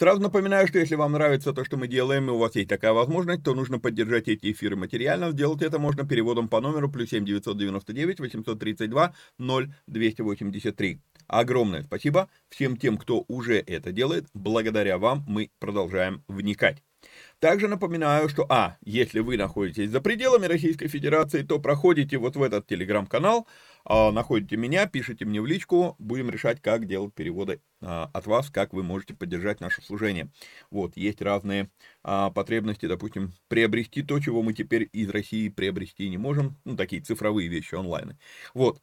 [0.00, 2.94] Сразу напоминаю, что если вам нравится то, что мы делаем, и у вас есть такая
[2.94, 5.30] возможность, то нужно поддержать эти эфиры материально.
[5.30, 11.00] Сделать это можно переводом по номеру плюс 7 999 832 0283.
[11.26, 14.24] Огромное спасибо всем тем, кто уже это делает.
[14.32, 16.82] Благодаря вам мы продолжаем вникать.
[17.38, 22.42] Также напоминаю, что, а, если вы находитесь за пределами Российской Федерации, то проходите вот в
[22.42, 23.46] этот телеграм-канал,
[23.86, 28.72] находите меня, пишите мне в личку, будем решать, как делать переводы а, от вас, как
[28.72, 30.30] вы можете поддержать наше служение.
[30.70, 31.70] Вот, есть разные
[32.02, 37.02] а, потребности, допустим, приобрести то, чего мы теперь из России приобрести не можем, ну, такие
[37.02, 38.18] цифровые вещи онлайн.
[38.54, 38.80] Вот,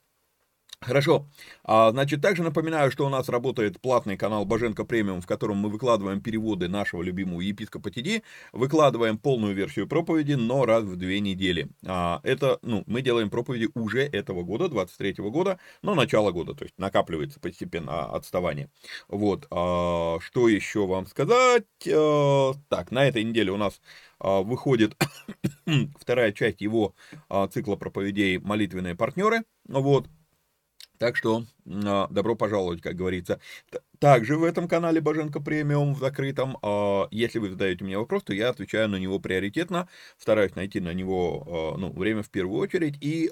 [0.79, 1.27] Хорошо.
[1.63, 5.69] А, значит, также напоминаю, что у нас работает платный канал Боженко Премиум, в котором мы
[5.69, 8.21] выкладываем переводы нашего любимого епископа Тиди,
[8.53, 11.69] выкладываем полную версию проповеди, но раз в две недели.
[11.85, 16.63] А, это, ну, мы делаем проповеди уже этого года, 23 года, но начало года, то
[16.63, 18.69] есть накапливается постепенно отставание.
[19.07, 19.47] Вот.
[19.49, 21.65] А, что еще вам сказать?
[21.91, 23.81] А, так, на этой неделе у нас
[24.19, 24.95] а, выходит
[25.99, 26.93] вторая часть его
[27.29, 29.43] а, цикла проповедей «Молитвенные партнеры».
[29.67, 30.07] Вот.
[30.97, 33.39] Так что а, добро пожаловать, как говорится.
[33.99, 38.33] Также в этом канале Боженко Премиум в закрытом, а, если вы задаете мне вопрос, то
[38.33, 42.97] я отвечаю на него приоритетно, стараюсь найти на него а, ну, время в первую очередь.
[43.01, 43.29] И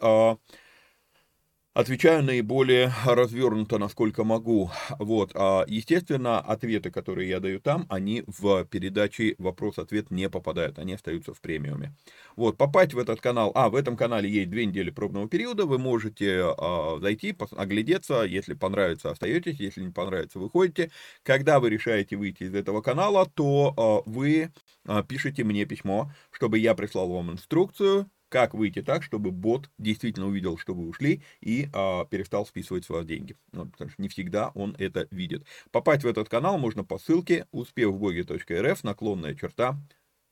[1.75, 4.71] Отвечаю наиболее развернуто, насколько могу.
[4.97, 10.93] Вот, а, естественно, ответы, которые я даю там, они в передаче вопрос-ответ не попадают, они
[10.93, 11.93] остаются в премиуме.
[12.37, 15.77] Вот, попасть в этот канал, а, в этом канале есть две недели пробного периода, вы
[15.77, 20.91] можете а, зайти, оглядеться, если понравится, остаетесь, если не понравится, выходите.
[21.23, 24.53] Когда вы решаете выйти из этого канала, то а, вы
[24.87, 30.27] а, пишите мне письмо, чтобы я прислал вам инструкцию, как выйти так, чтобы бот действительно
[30.27, 33.35] увидел, что вы ушли и а, перестал списывать с вас деньги.
[33.51, 35.45] Ну, потому что не всегда он это видит.
[35.71, 39.77] Попасть в этот канал можно по ссылке успевбоги.рф, наклонная черта,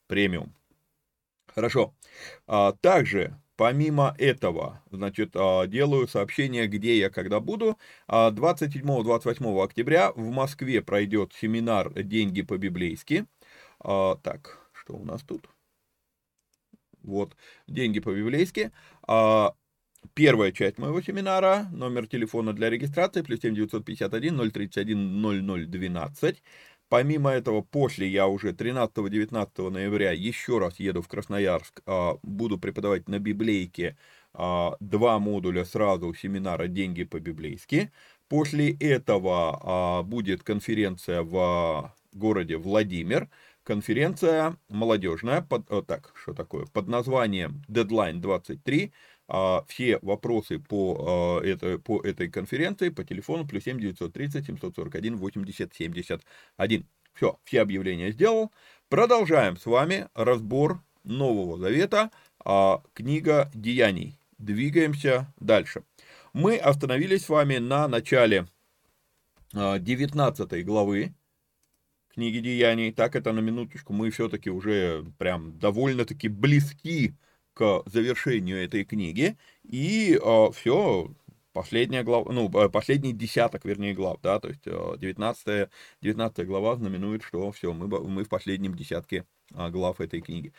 [0.08, 0.54] премиум.
[1.54, 1.94] Хорошо.
[2.46, 7.78] А, также Помимо этого, значит, а, делаю сообщение, где я когда буду.
[8.08, 13.26] 27-28 а, октября в Москве пройдет семинар «Деньги по-библейски».
[13.78, 15.48] А, так, что у нас тут?
[17.04, 17.36] Вот,
[17.68, 18.72] деньги по-библейски.
[19.06, 19.54] А,
[20.14, 26.42] первая часть моего семинара, номер телефона для регистрации, плюс 7 951 031 0012.
[26.88, 33.08] Помимо этого, после я уже 13-19 ноября еще раз еду в Красноярск, а, буду преподавать
[33.08, 33.96] на библейке
[34.32, 37.90] а, два модуля сразу семинара «Деньги по-библейски».
[38.28, 43.28] После этого а, будет конференция в городе Владимир,
[43.64, 48.92] конференция молодежная, под, о, так, что такое, под названием Deadline 23.
[49.26, 55.16] А, все вопросы по, а, это, по этой конференции по телефону плюс 7 930 741
[55.16, 56.86] 80 71.
[57.14, 58.52] Все, все объявления сделал.
[58.88, 62.10] Продолжаем с вами разбор Нового Завета,
[62.44, 64.18] а, книга Деяний.
[64.38, 65.84] Двигаемся дальше.
[66.32, 68.46] Мы остановились с вами на начале
[69.52, 71.14] 19 а, главы
[72.14, 77.14] книги Деяний, так это на минуточку, мы все-таки уже прям довольно-таки близки
[77.54, 81.10] к завершению этой книги, и э, все,
[81.52, 85.68] последняя глава, ну, э, последний десяток, вернее, глав, да, то есть 19,
[86.02, 89.24] 19 глава знаменует, что все, мы, мы в последнем десятке
[89.54, 90.52] а, глав этой книги.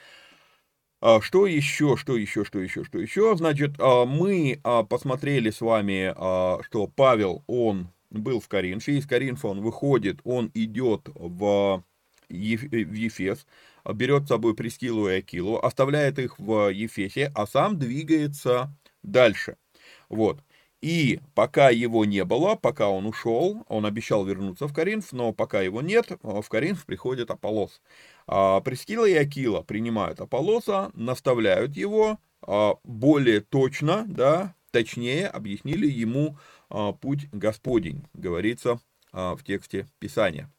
[1.01, 3.35] А, что еще, что еще, что еще, что еще?
[3.35, 4.59] Значит, а, мы
[4.89, 6.13] посмотрели с вами,
[6.65, 11.83] что Павел, он был в Коринфе, из Коринфа он выходит, он идет в,
[12.29, 13.45] Еф, в Ефес,
[13.93, 18.73] берет с собой Прескилу и Акилу, оставляет их в Ефесе, а сам двигается
[19.03, 19.57] дальше.
[20.09, 20.39] Вот.
[20.81, 25.61] И пока его не было, пока он ушел, он обещал вернуться в Коринф, но пока
[25.61, 27.81] его нет, в Коринф приходит Аполлос.
[28.27, 36.37] А Прискилла и Акила принимают Аполлоса, наставляют его, а, более точно, да, точнее объяснили ему
[36.99, 38.79] путь Господень, говорится
[39.11, 40.51] а, в тексте Писания.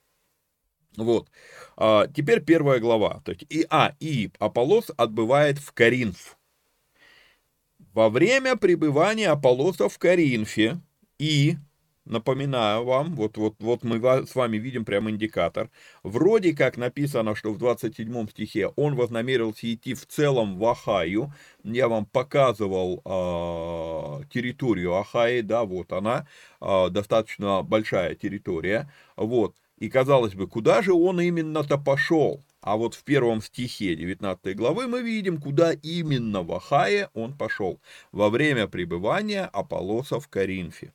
[0.97, 1.29] Вот.
[1.76, 3.20] А, теперь первая глава.
[3.25, 6.38] То есть, и, а, и Аполлос отбывает в Коринф.
[7.93, 10.81] Во время пребывания Аполлоса в Коринфе
[11.19, 11.56] и
[12.06, 15.70] Напоминаю вам, вот, вот, вот мы с вами видим прям индикатор.
[16.05, 21.32] Вроде как написано, что в 27 стихе он вознамерился идти в целом в Ахаю.
[21.64, 26.29] Я вам показывал э, территорию Ахаи, да, вот она,
[26.61, 28.88] э, достаточно большая территория.
[29.17, 32.41] Вот, и казалось бы, куда же он именно-то пошел?
[32.61, 37.81] А вот в первом стихе 19 главы мы видим, куда именно в Ахае он пошел
[38.12, 40.93] во время пребывания Аполлоса в Коринфе.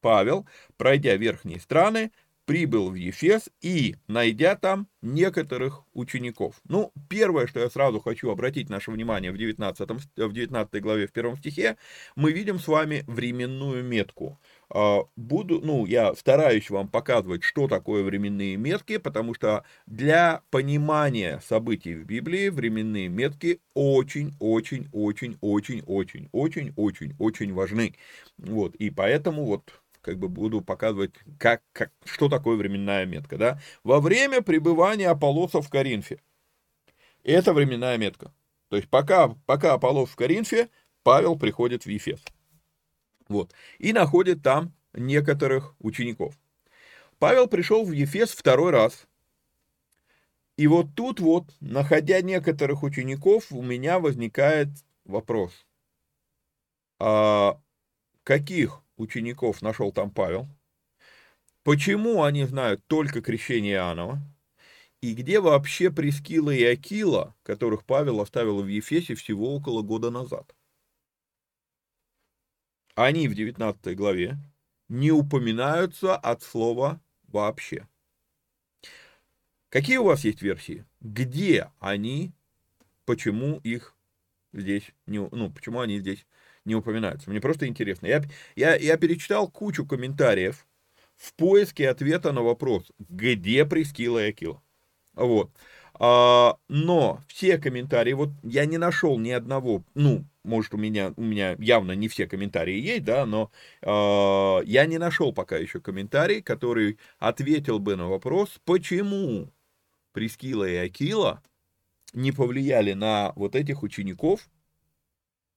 [0.00, 2.10] Павел, пройдя верхние страны,
[2.50, 6.56] прибыл в Ефес и, найдя там некоторых учеников.
[6.64, 11.12] Ну, первое, что я сразу хочу обратить наше внимание в 19, в 19 главе, в
[11.12, 11.76] первом стихе,
[12.16, 14.40] мы видим с вами временную метку.
[14.68, 21.40] А, буду, ну, я стараюсь вам показывать, что такое временные метки, потому что для понимания
[21.46, 27.94] событий в Библии временные метки очень, очень, очень, очень, очень, очень, очень, очень важны.
[28.38, 33.36] Вот, и поэтому вот как бы буду показывать, как, как, что такое временная метка.
[33.36, 33.60] Да?
[33.84, 36.20] Во время пребывания Аполлоса в Коринфе.
[37.22, 38.32] Это временная метка.
[38.68, 40.68] То есть пока, пока Аполлос в Коринфе,
[41.02, 42.22] Павел приходит в Ефес.
[43.28, 43.52] Вот.
[43.78, 46.34] И находит там некоторых учеников.
[47.18, 49.06] Павел пришел в Ефес второй раз.
[50.56, 54.68] И вот тут вот, находя некоторых учеников, у меня возникает
[55.04, 55.52] вопрос.
[56.98, 57.60] А
[58.24, 60.48] каких учеников нашел там Павел,
[61.62, 64.20] почему они знают только крещение Иоаннова,
[65.00, 70.54] и где вообще Прескила и Акила, которых Павел оставил в Ефесе всего около года назад.
[72.94, 74.36] Они в 19 главе
[74.88, 77.88] не упоминаются от слова вообще.
[79.70, 80.84] Какие у вас есть версии?
[81.00, 82.32] Где они,
[83.06, 83.94] почему их
[84.52, 86.26] здесь не, ну, почему они здесь
[86.64, 87.30] не упоминаются.
[87.30, 88.06] Мне просто интересно.
[88.06, 88.22] Я,
[88.56, 90.66] я, я перечитал кучу комментариев
[91.16, 94.62] в поиске ответа на вопрос, где Прескила и Акила.
[95.14, 95.50] Вот.
[95.94, 101.22] А, но все комментарии, вот я не нашел ни одного, ну, может, у меня, у
[101.22, 103.50] меня явно не все комментарии есть, да, но
[103.82, 109.52] э, я не нашел пока еще комментарий, который ответил бы на вопрос, почему
[110.12, 111.42] Прескила и Акила
[112.14, 114.48] не повлияли на вот этих учеников.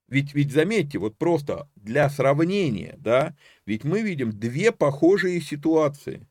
[0.07, 6.27] Ведь, ведь заметьте, вот просто для сравнения, да, ведь мы видим две похожие ситуации.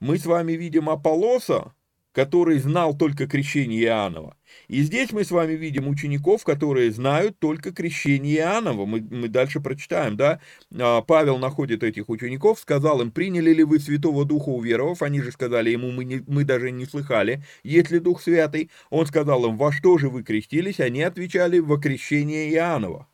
[0.00, 1.74] Мы с вами видим Аполлоса,
[2.12, 4.36] который знал только крещение Иоаннова.
[4.68, 8.84] И здесь мы с вами видим учеников, которые знают только крещение Иоаннова.
[8.84, 10.40] Мы, мы дальше прочитаем, да?
[10.78, 15.02] А, Павел находит этих учеников, сказал им, приняли ли вы Святого Духа уверовав?
[15.02, 18.70] Они же сказали ему, мы, не, мы даже не слыхали, есть ли Дух Святый.
[18.90, 20.80] Он сказал им, во что же вы крестились?
[20.80, 23.08] Они отвечали, во крещение Иоаннова.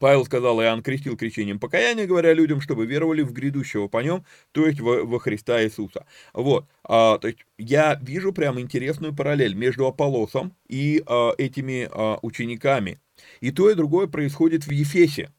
[0.00, 4.66] Павел сказал, Иоанн крестил крещением покаяния, говоря людям, чтобы веровали в грядущего по нем, то
[4.66, 6.06] есть во, во Христа Иисуса.
[6.32, 12.18] Вот, а, то есть я вижу прям интересную параллель между Аполлосом и а, этими а,
[12.22, 12.98] учениками.
[13.40, 15.30] И то, и другое происходит в Ефесе.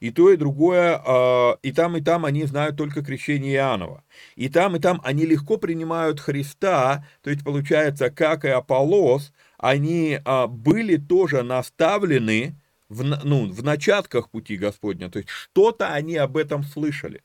[0.00, 4.02] И то, и другое, а, и там, и там они знают только крещение Иоаннова.
[4.34, 10.18] И там, и там они легко принимают Христа, то есть получается, как и Аполлос, они
[10.24, 12.56] а, были тоже наставлены
[12.92, 17.22] в, ну, в начатках пути Господня, то есть что-то они об этом слышали.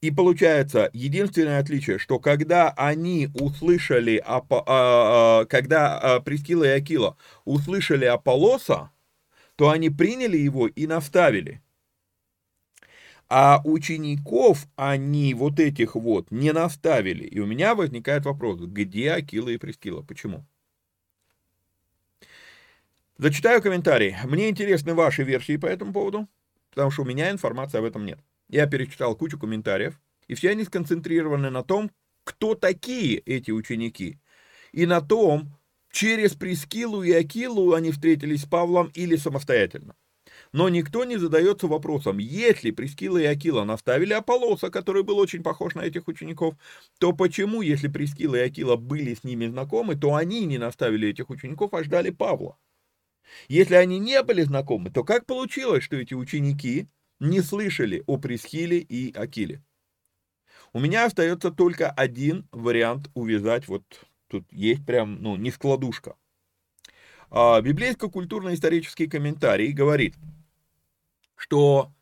[0.00, 7.16] И получается, единственное отличие, что когда они услышали, а, а, когда а, Прескила и Акила
[7.44, 8.90] услышали Аполлоса,
[9.56, 11.62] то они приняли его и наставили.
[13.28, 17.24] А учеников они вот этих вот не наставили.
[17.24, 20.46] И у меня возникает вопрос, где Акила и Прескила, почему?
[23.20, 24.16] Зачитаю комментарии.
[24.26, 26.28] Мне интересны ваши версии по этому поводу,
[26.70, 28.20] потому что у меня информации об этом нет.
[28.48, 31.90] Я перечитал кучу комментариев, и все они сконцентрированы на том,
[32.22, 34.20] кто такие эти ученики,
[34.70, 35.52] и на том,
[35.90, 39.96] через Прескилу и Акилу они встретились с Павлом или самостоятельно.
[40.52, 45.74] Но никто не задается вопросом, если Прескила и Акила наставили Аполлоса, который был очень похож
[45.74, 46.54] на этих учеников,
[47.00, 51.30] то почему, если Прескила и Акила были с ними знакомы, то они не наставили этих
[51.30, 52.56] учеников, а ждали Павла?
[53.48, 56.88] Если они не были знакомы, то как получилось, что эти ученики
[57.20, 59.62] не слышали о Пресхиле и Акиле?
[60.72, 63.82] У меня остается только один вариант увязать, вот
[64.28, 66.16] тут есть прям, ну, не складушка.
[67.30, 70.14] А, библейско-культурно-исторический комментарий говорит,
[71.36, 71.92] что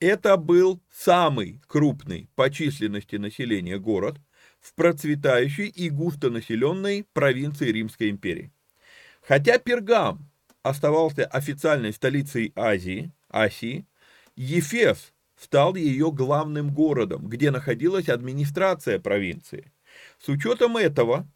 [0.00, 4.20] это был самый крупный по численности населения город
[4.60, 8.53] в процветающей и густонаселенной провинции Римской империи.
[9.26, 10.30] Хотя Пергам
[10.62, 13.86] оставался официальной столицей Азии, Асии,
[14.36, 19.72] Ефес стал ее главным городом, где находилась администрация провинции.
[20.18, 21.26] С учетом этого,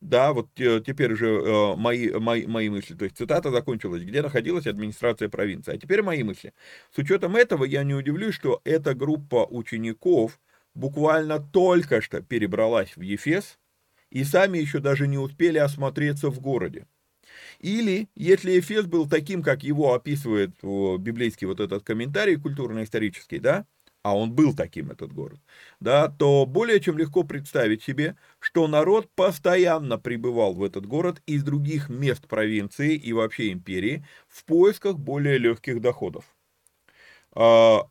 [0.00, 4.66] да, вот теперь же э, мои, мои, мои мысли, то есть цитата закончилась, где находилась
[4.66, 5.74] администрация провинции.
[5.74, 6.54] А теперь мои мысли.
[6.94, 10.40] С учетом этого я не удивлюсь, что эта группа учеников
[10.74, 13.58] буквально только что перебралась в Ефес
[14.10, 16.86] и сами еще даже не успели осмотреться в городе.
[17.60, 23.66] Или, если Эфес был таким, как его описывает библейский вот этот комментарий культурно-исторический, да,
[24.02, 25.38] а он был таким, этот город,
[25.78, 31.44] да, то более чем легко представить себе, что народ постоянно прибывал в этот город из
[31.44, 36.24] других мест провинции и вообще империи в поисках более легких доходов.
[37.32, 37.82] А,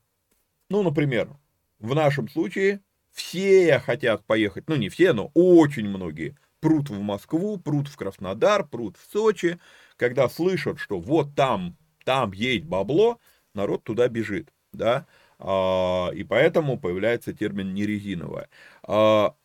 [0.71, 1.29] ну, например,
[1.77, 7.57] в нашем случае все хотят поехать, ну не все, но очень многие прут в Москву,
[7.57, 9.59] прут в Краснодар, прут в Сочи,
[9.97, 13.19] когда слышат, что вот там, там есть бабло,
[13.53, 15.05] народ туда бежит, да,
[15.39, 18.49] а, и поэтому появляется термин нерезиновая.
[18.83, 19.35] А,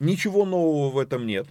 [0.00, 1.46] ничего нового в этом нет.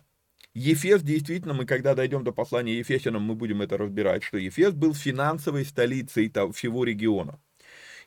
[0.54, 4.94] Ефес, действительно, мы когда дойдем до послания Ефесянам, мы будем это разбирать, что Ефес был
[4.94, 7.40] финансовой столицей всего региона.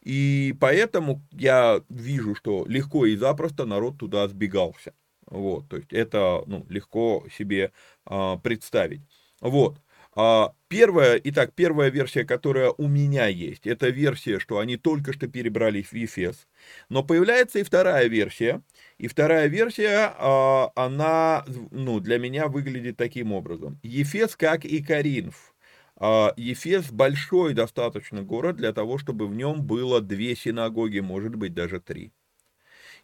[0.03, 4.95] И поэтому я вижу, что легко и запросто народ туда сбегался.
[5.31, 7.73] Вот, то есть это ну, легко себе
[8.07, 9.03] а, представить.
[9.41, 9.79] Вот.
[10.15, 15.29] А, первая, итак, первая версия, которая у меня есть, это версия, что они только что
[15.29, 16.49] перебрались в Ефес.
[16.89, 18.63] Но появляется и вторая версия.
[18.99, 23.79] И вторая версия, а, она ну, для меня выглядит таким образом.
[23.83, 25.55] Ефес, как и Каринф.
[25.97, 31.55] А, Ефес большой достаточно город для того, чтобы в нем было две синагоги, может быть
[31.55, 32.13] даже три.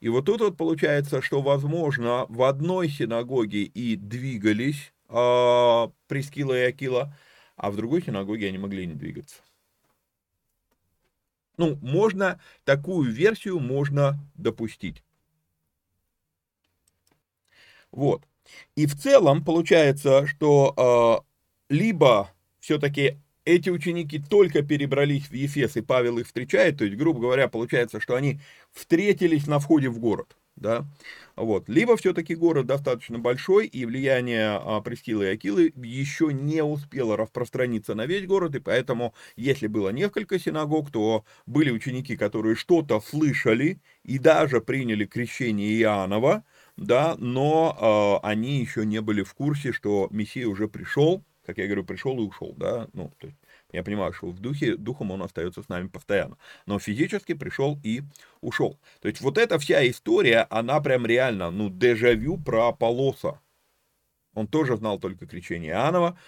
[0.01, 6.65] И вот тут вот получается, что, возможно, в одной синагоге и двигались э, Прескила и
[6.65, 7.17] Акила,
[7.57, 9.37] а в другой синагоге они могли не двигаться.
[11.57, 15.05] Ну, можно, такую версию можно допустить.
[17.93, 18.27] Вот.
[18.75, 21.25] И в целом получается, что
[21.71, 26.97] э, либо все-таки эти ученики только перебрались в Ефес, и Павел их встречает, то есть,
[26.97, 28.41] грубо говоря, получается, что они
[28.73, 30.87] встретились на входе в город, да,
[31.37, 37.17] вот, либо все-таки город достаточно большой, и влияние а, Прескилы и Акилы еще не успело
[37.17, 43.01] распространиться на весь город, и поэтому, если было несколько синагог, то были ученики, которые что-то
[43.01, 46.45] слышали и даже приняли крещение Иоаннова,
[46.77, 51.67] да, но э, они еще не были в курсе, что Мессия уже пришел, как я
[51.67, 53.39] говорю, пришел и ушел, да, ну, то есть
[53.73, 56.37] я понимаю, что в духе, духом он остается с нами постоянно,
[56.67, 58.03] но физически пришел и
[58.41, 58.79] ушел.
[59.01, 63.41] То есть вот эта вся история, она прям реально, ну, дежавю про Полоса.
[64.35, 66.19] Он тоже знал только крещение Иоаннова,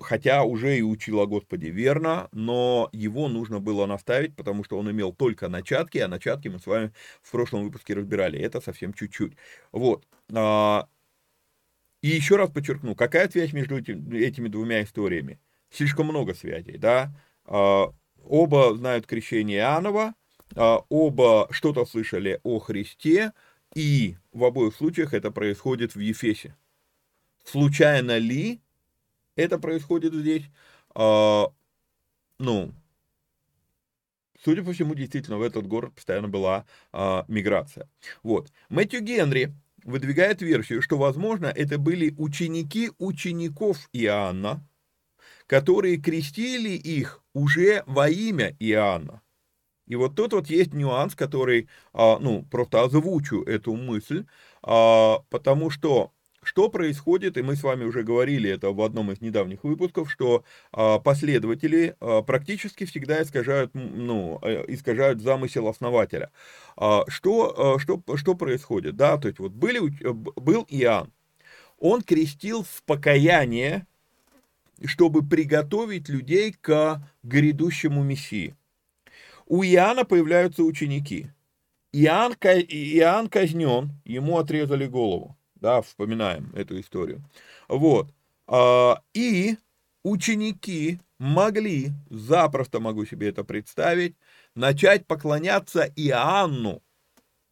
[0.00, 4.90] хотя уже и учил о Господе верно, но его нужно было наставить, потому что он
[4.90, 8.38] имел только начатки, а начатки мы с вами в прошлом выпуске разбирали.
[8.38, 9.32] Это совсем чуть-чуть.
[9.72, 10.06] Вот.
[12.00, 15.40] И еще раз подчеркну, какая связь между этими двумя историями?
[15.70, 17.12] Слишком много связей, да?
[17.44, 20.14] А, оба знают крещение Иоаннова,
[20.54, 23.32] а, оба что-то слышали о Христе,
[23.74, 26.56] и в обоих случаях это происходит в Ефесе.
[27.44, 28.60] Случайно ли
[29.34, 30.44] это происходит здесь?
[30.94, 31.52] А,
[32.38, 32.72] ну,
[34.44, 36.64] судя по всему, действительно, в этот город постоянно была
[37.26, 37.90] миграция.
[38.22, 38.52] Вот.
[38.68, 39.52] Мэтью Генри
[39.88, 44.66] выдвигает версию, что, возможно, это были ученики учеников Иоанна,
[45.46, 49.22] которые крестили их уже во имя Иоанна.
[49.86, 54.26] И вот тут вот есть нюанс, который, а, ну, просто озвучу эту мысль,
[54.62, 59.20] а, потому что что происходит, и мы с вами уже говорили это в одном из
[59.20, 66.30] недавних выпусков, что а, последователи а, практически всегда искажают, ну, э, искажают замысел основателя.
[66.76, 68.96] А, что, что, что происходит?
[68.96, 71.12] Да, то есть вот были, э, был Иоанн,
[71.78, 73.86] он крестил в покаяние,
[74.84, 78.56] чтобы приготовить людей к грядущему Мессии.
[79.46, 81.30] У Иоанна появляются ученики.
[81.92, 87.22] Иоанн, Иоанн казнен, ему отрезали голову да, вспоминаем эту историю.
[87.68, 88.08] Вот.
[88.46, 89.56] А, и
[90.02, 94.16] ученики могли, запросто могу себе это представить,
[94.54, 96.82] начать поклоняться Иоанну,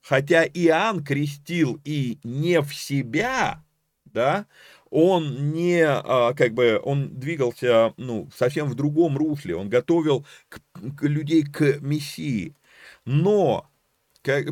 [0.01, 3.63] хотя Иоанн крестил и не в себя,
[4.05, 4.47] да,
[4.91, 10.61] он не, а, как бы, он двигался, ну, совсем в другом русле, он готовил к,
[10.97, 12.55] к людей к Мессии,
[13.05, 13.69] но
[14.27, 14.47] как,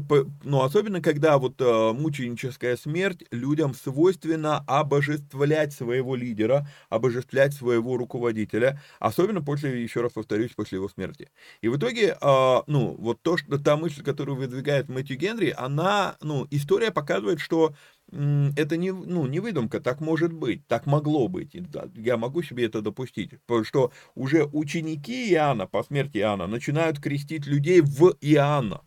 [0.45, 8.81] ну, особенно когда вот э, мученическая смерть, людям свойственно обожествлять своего лидера, обожествлять своего руководителя,
[9.01, 11.29] особенно после, еще раз повторюсь, после его смерти.
[11.61, 16.19] И в итоге, э, ну, вот то, что та мысль, которую выдвигает Мэтью Генри, она,
[16.23, 17.75] ну, история показывает, что
[18.13, 21.57] это не, ну, не выдумка, так может быть, так могло быть,
[21.97, 27.47] я могу себе это допустить, потому что уже ученики Иоанна, по смерти Иоанна, начинают крестить
[27.47, 28.83] людей в Иоанна,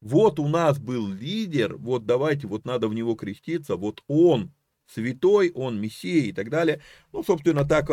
[0.00, 4.52] вот у нас был лидер, вот давайте, вот надо в него креститься, вот он
[4.88, 6.80] святой, он мессия и так далее.
[7.12, 7.92] Ну, собственно, так э,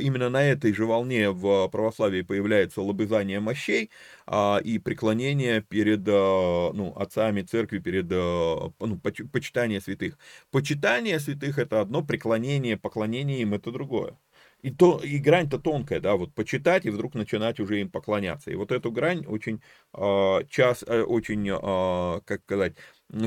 [0.00, 3.90] именно на этой же волне в православии появляется лобызание мощей
[4.26, 8.14] а, и преклонение перед э, ну, отцами церкви, перед э,
[8.80, 10.18] ну, почитание святых.
[10.50, 14.16] Почитание святых это одно, преклонение, поклонение им это другое.
[14.62, 18.50] И, то, и грань-то тонкая, да, вот почитать и вдруг начинать уже им поклоняться.
[18.50, 19.62] И вот эту грань очень,
[19.94, 22.74] э, час, э, очень э, как сказать,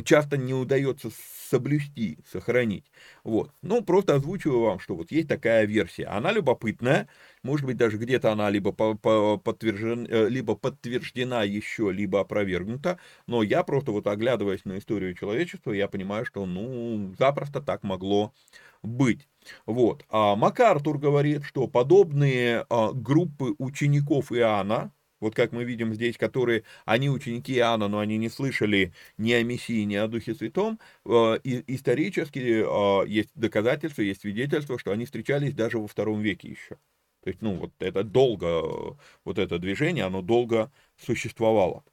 [0.05, 1.09] часто не удается
[1.49, 2.91] соблюсти, сохранить.
[3.23, 3.51] Вот.
[3.61, 6.05] Ну, просто озвучиваю вам, что вот есть такая версия.
[6.05, 7.07] Она любопытная,
[7.43, 12.99] может быть, даже где-то она либо, по, по, подтвержден, э, либо подтверждена еще, либо опровергнута,
[13.27, 18.33] но я просто вот оглядываясь на историю человечества, я понимаю, что, ну, запросто так могло
[18.81, 19.27] быть.
[19.65, 20.05] Вот.
[20.09, 26.63] А МакАртур говорит, что подобные а, группы учеников Иоанна, вот как мы видим здесь, которые,
[26.85, 31.39] они ученики Иоанна, но они не слышали ни о Мессии, ни о Духе Святом, э,
[31.43, 36.75] и, исторически э, есть доказательства, есть свидетельства, что они встречались даже во втором веке еще.
[37.23, 41.85] То есть, ну, вот это долго, вот это движение, оно долго существовало.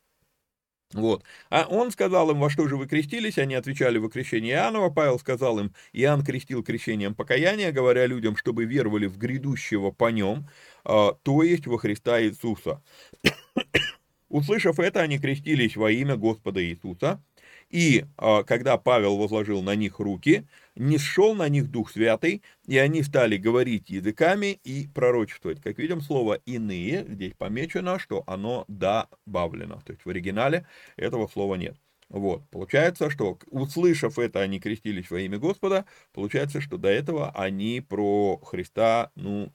[0.92, 1.22] Вот.
[1.50, 5.20] А он сказал им, во что же вы крестились, они отвечали во крещение Иоаннова, Павел
[5.20, 10.48] сказал им, Иоанн крестил крещением покаяния, говоря людям, чтобы веровали в грядущего по нем,
[10.84, 12.82] а, то есть во Христа Иисуса.
[14.28, 17.22] Услышав это, они крестились во имя Господа Иисуса,
[17.68, 20.44] И а, когда Павел возложил на них руки,
[20.80, 25.60] не сшел на них Дух Святый, и они стали говорить языками и пророчествовать.
[25.60, 29.82] Как видим, слово «иные» здесь помечено, что оно добавлено.
[29.84, 30.66] То есть в оригинале
[30.96, 31.76] этого слова нет.
[32.08, 37.82] Вот, получается, что услышав это, они крестились во имя Господа, получается, что до этого они
[37.82, 39.52] про Христа, ну,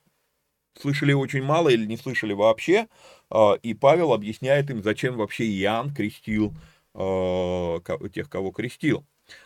[0.79, 2.88] слышали очень мало или не слышали вообще,
[3.31, 6.53] а, и Павел объясняет им, зачем вообще Иоанн крестил
[6.93, 7.79] а,
[8.13, 9.03] тех, кого крестил.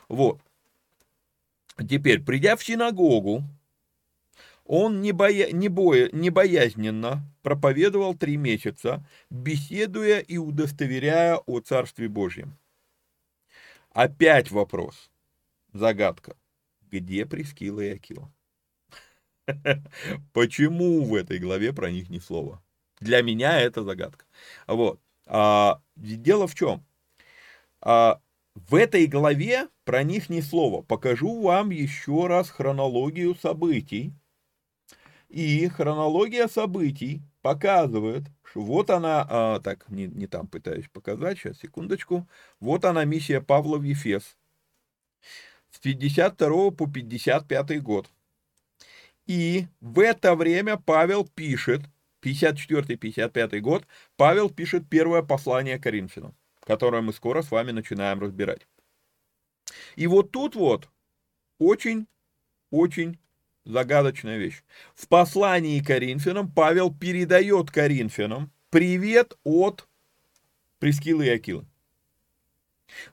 [0.10, 0.42] Вот.
[1.88, 3.44] Теперь, придя в синагогу,
[4.66, 12.08] он не, боя, не, боя, не боязненно проповедовал три месяца, беседуя и удостоверяя о Царстве
[12.08, 12.58] Божьем.
[13.92, 15.10] Опять вопрос,
[15.74, 16.36] загадка.
[16.92, 18.32] Где Прескила и Акила?
[20.34, 22.62] Почему в этой главе про них ни слова?
[23.00, 24.26] Для меня это загадка.
[24.68, 25.00] Вот.
[25.26, 26.86] А, дело в чем?
[27.82, 28.22] А,
[28.68, 30.82] в этой главе про них ни слова.
[30.82, 34.14] Покажу вам еще раз хронологию событий.
[35.30, 41.60] И хронология событий показывает, что вот она, а, так, не, не там пытаюсь показать, сейчас,
[41.60, 42.28] секундочку.
[42.60, 44.38] Вот она, миссия Павла в Ефес.
[45.72, 48.10] С 52 по 55 год.
[49.28, 51.82] И в это время Павел пишет,
[52.24, 53.86] 54-55 год,
[54.18, 56.36] Павел пишет первое послание Коринфянам,
[56.70, 58.68] которое мы скоро с вами начинаем разбирать.
[59.96, 60.88] И вот тут вот
[61.58, 63.18] очень-очень
[63.66, 64.62] загадочная вещь.
[64.94, 69.88] В послании Коринфянам Павел передает Коринфянам привет от
[70.78, 71.66] Прескилы и Акилы.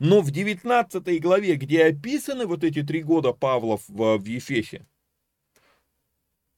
[0.00, 4.84] Но в 19 главе, где описаны вот эти три года Павла в, в Ефесе,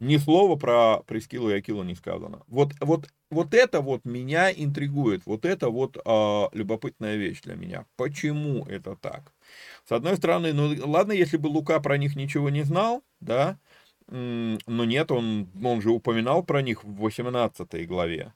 [0.00, 2.42] ни слова про Прескилу и Акилу не сказано.
[2.46, 7.86] Вот, вот, вот это вот меня интригует, вот это вот а, любопытная вещь для меня.
[7.96, 9.32] Почему это так?
[9.88, 13.58] С одной стороны, ну ладно, если бы Лука про них ничего не знал, да,
[14.08, 18.32] но нет, он, он же упоминал про них в 18 главе.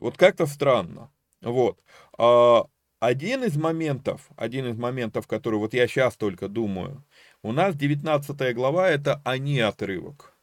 [0.00, 1.10] Вот как-то странно.
[1.42, 1.78] Вот.
[2.16, 2.66] А,
[3.00, 7.04] один из моментов, один из моментов, который вот я сейчас только думаю,
[7.42, 10.34] у нас 19 глава это «они» отрывок.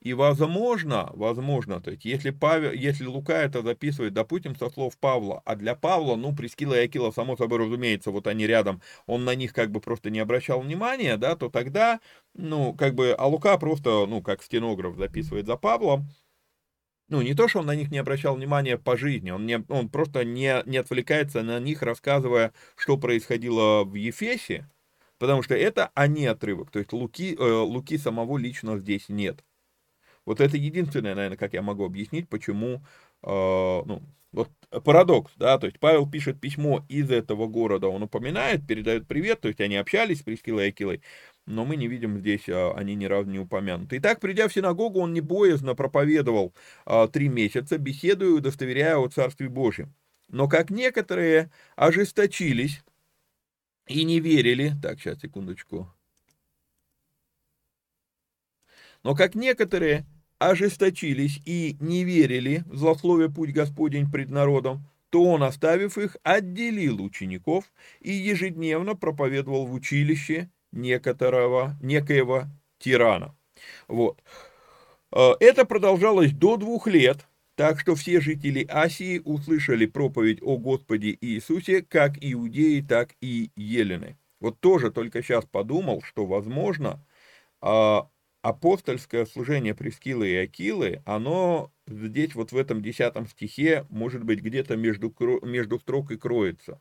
[0.00, 5.40] И возможно, возможно, то есть, если, Павел, если Лука это записывает, допустим, со слов Павла,
[5.46, 9.34] а для Павла, ну, Прескила и Акила, само собой разумеется, вот они рядом, он на
[9.34, 12.00] них как бы просто не обращал внимания, да, то тогда,
[12.34, 16.06] ну, как бы, а Лука просто, ну, как стенограф записывает за Павлом,
[17.08, 19.88] ну, не то, что он на них не обращал внимания по жизни, он, не, он
[19.88, 24.68] просто не, не отвлекается на них, рассказывая, что происходило в Ефесе,
[25.18, 29.44] потому что это они отрывок, то есть Луки, э, Луки самого лично здесь нет.
[30.24, 32.82] Вот это единственное, наверное, как я могу объяснить, почему,
[33.22, 34.02] э, ну,
[34.34, 34.50] вот
[34.82, 39.48] парадокс, да, то есть Павел пишет письмо из этого города, он упоминает, передает привет, то
[39.48, 41.02] есть они общались с Прескилой и Акилой,
[41.46, 43.98] но мы не видим здесь, а, они ни разу не упомянуты.
[43.98, 46.52] Итак, придя в синагогу, он не боязно проповедовал
[46.84, 49.94] а, три месяца, беседуя и удостоверяя о Царстве Божьем.
[50.28, 52.82] Но как некоторые ожесточились
[53.86, 55.92] и не верили, так, сейчас, секундочку,
[59.02, 60.06] но как некоторые
[60.38, 67.70] ожесточились и не верили злословие путь Господень пред народом, то он, оставив их, отделил учеников
[68.00, 72.44] и ежедневно проповедовал в училище некоторого, некоего
[72.78, 73.36] тирана.
[73.86, 74.20] Вот.
[75.12, 81.16] Э, это продолжалось до двух лет, так что все жители Асии услышали проповедь о Господе
[81.20, 84.18] Иисусе, как иудеи, так и елены.
[84.40, 87.04] Вот тоже только сейчас подумал, что, возможно,
[87.60, 88.08] а,
[88.42, 94.76] апостольское служение Прескилы и Акилы, оно здесь вот в этом десятом стихе, может быть, где-то
[94.76, 96.80] между, между строк и кроется.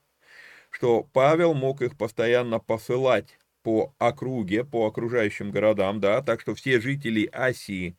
[0.72, 6.82] Что Павел мог их постоянно посылать по округе, по окружающим городам, да, так что все
[6.82, 7.96] жители Асии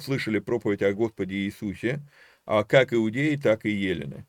[0.00, 2.00] слышали проповедь о Господе Иисусе,
[2.46, 4.26] а, как иудеи, так и елены.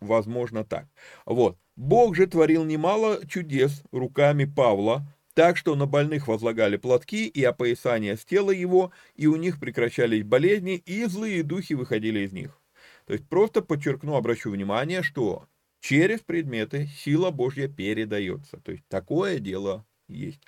[0.00, 0.86] Возможно так.
[1.26, 1.58] Вот.
[1.76, 8.16] Бог же творил немало чудес руками Павла, так что на больных возлагали платки и опоясания
[8.16, 12.58] с тела его, и у них прекращались болезни, и злые духи выходили из них.
[13.04, 15.46] То есть просто подчеркну, обращу внимание, что
[15.80, 18.56] через предметы сила Божья передается.
[18.58, 20.40] То есть такое дело есть.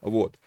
[0.00, 0.38] Вот.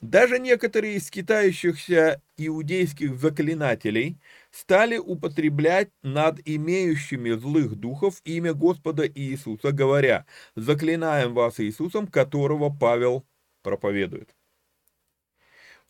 [0.00, 4.18] Даже некоторые из скитающихся иудейских заклинателей
[4.50, 10.24] стали употреблять над имеющими злых духов имя Господа Иисуса, говоря,
[10.56, 13.26] заклинаем вас Иисусом, которого Павел
[13.62, 14.34] проповедует.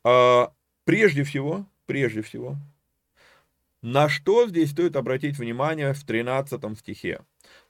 [0.05, 0.53] А,
[0.85, 2.57] прежде всего, прежде всего,
[3.83, 7.21] На что здесь стоит обратить внимание в 13 стихе?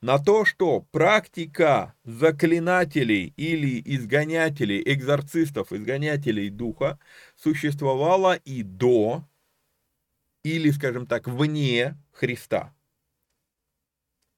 [0.00, 6.98] На то, что практика заклинателей или изгонятелей, экзорцистов, изгонятелей духа
[7.36, 9.24] существовала и до,
[10.42, 12.74] или, скажем так, вне Христа.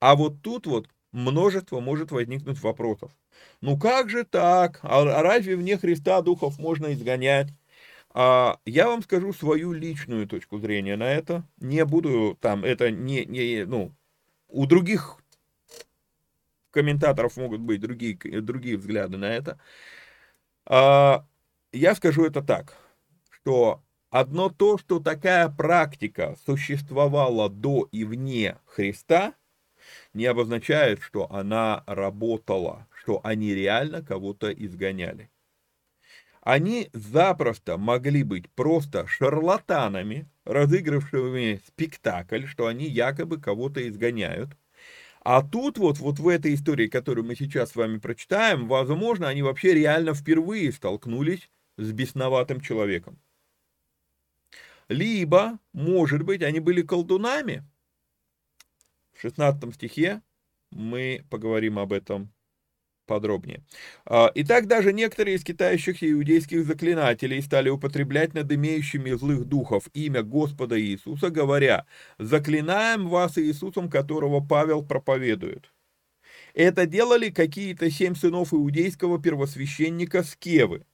[0.00, 3.12] А вот тут вот множество может возникнуть вопросов.
[3.60, 4.80] Ну как же так?
[4.82, 7.50] А разве вне Христа духов можно изгонять?
[8.10, 11.44] А я вам скажу свою личную точку зрения на это.
[11.58, 13.94] Не буду там, это не, не ну,
[14.48, 15.21] у других
[16.72, 19.60] комментаторов могут быть другие, другие взгляды на это.
[20.66, 21.26] А,
[21.72, 22.76] я скажу это так,
[23.30, 29.34] что одно то, что такая практика существовала до и вне Христа,
[30.14, 35.30] не обозначает, что она работала, что они реально кого-то изгоняли.
[36.40, 44.56] Они запросто могли быть просто шарлатанами, разыгравшими спектакль, что они якобы кого-то изгоняют.
[45.24, 49.42] А тут вот, вот в этой истории, которую мы сейчас с вами прочитаем, возможно, они
[49.42, 53.20] вообще реально впервые столкнулись с бесноватым человеком.
[54.88, 57.64] Либо, может быть, они были колдунами.
[59.12, 60.22] В 16 стихе
[60.70, 62.32] мы поговорим об этом
[63.06, 63.62] подробнее.
[64.06, 70.22] А, итак, даже некоторые из китающихся иудейских заклинателей стали употреблять над имеющими злых духов имя
[70.22, 71.86] Господа Иисуса, говоря,
[72.18, 75.72] «Заклинаем вас Иисусом, которого Павел проповедует».
[76.54, 80.84] Это делали какие-то семь сынов иудейского первосвященника Скевы.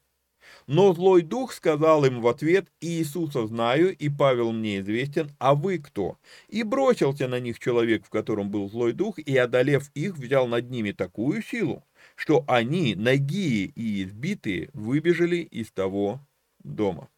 [0.66, 5.79] Но злой дух сказал им в ответ, «Иисуса знаю, и Павел мне известен, а вы
[5.79, 6.18] кто?»
[6.49, 10.71] И бросился на них человек, в котором был злой дух, и, одолев их, взял над
[10.71, 11.85] ними такую силу,
[12.19, 16.21] что они, нагие и избитые, выбежали из того
[16.59, 17.09] дома.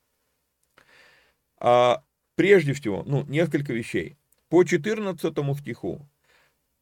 [1.56, 4.18] А прежде всего, ну, несколько вещей.
[4.50, 6.06] По 14 стиху.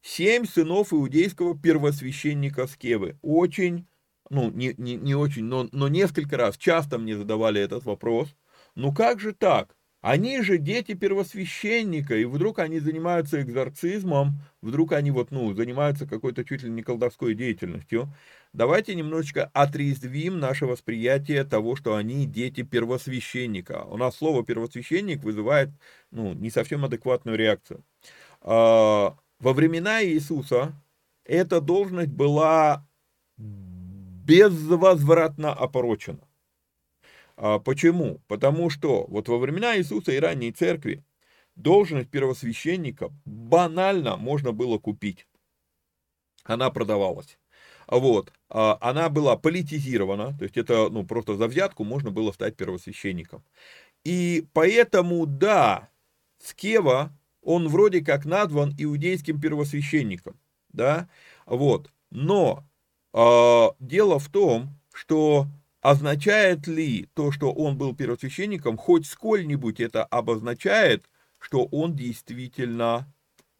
[0.01, 3.17] Семь сынов иудейского первосвященника Скевы.
[3.21, 3.87] Очень,
[4.29, 8.35] ну, не, не, не очень, но, но несколько раз, часто мне задавали этот вопрос.
[8.75, 9.77] Ну как же так?
[10.01, 16.45] Они же дети первосвященника, и вдруг они занимаются экзорцизмом, вдруг они вот, ну, занимаются какой-то
[16.45, 18.13] чуть ли не колдовской деятельностью.
[18.53, 23.83] Давайте немножечко отрезвим наше восприятие того, что они дети первосвященника.
[23.89, 25.69] У нас слово первосвященник вызывает,
[26.11, 27.83] ну, не совсем адекватную реакцию.
[28.41, 30.73] А, во времена Иисуса
[31.25, 32.87] эта должность была
[33.37, 36.28] безвозвратно опорочена.
[37.41, 38.21] А почему?
[38.27, 41.05] Потому что вот во времена Иисуса и ранней церкви
[41.55, 45.25] должность первосвященника банально можно было купить.
[46.43, 47.39] Она продавалась.
[47.87, 48.33] Вот.
[48.49, 53.41] А она была политизирована, то есть это ну, просто за взятку можно было стать первосвященником.
[54.03, 55.89] И поэтому, да,
[56.39, 60.37] Скева, он вроде как назван иудейским первосвященником,
[60.73, 61.07] да,
[61.45, 61.89] вот.
[62.11, 62.65] Но
[63.13, 65.47] э, дело в том, что
[65.81, 73.11] Означает ли то, что он был первосвященником, хоть сколь-нибудь это обозначает, что он действительно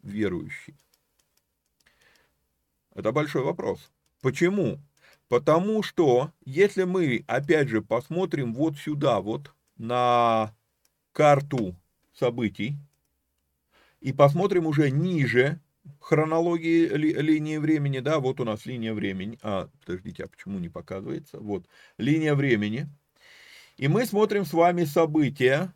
[0.02, 0.76] верующий?
[2.94, 3.90] Это большой вопрос.
[4.20, 4.78] Почему?
[5.28, 10.54] Потому что, если мы, опять же, посмотрим вот сюда, вот на
[11.12, 11.74] карту
[12.12, 12.76] событий,
[14.00, 15.60] и посмотрим уже ниже,
[16.00, 20.68] хронологии ли, линии времени, да, вот у нас линия времени, а, подождите, а почему не
[20.68, 21.66] показывается, вот,
[21.98, 22.88] линия времени,
[23.76, 25.74] и мы смотрим с вами события,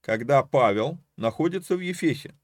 [0.00, 2.34] когда Павел находится в Ефесе,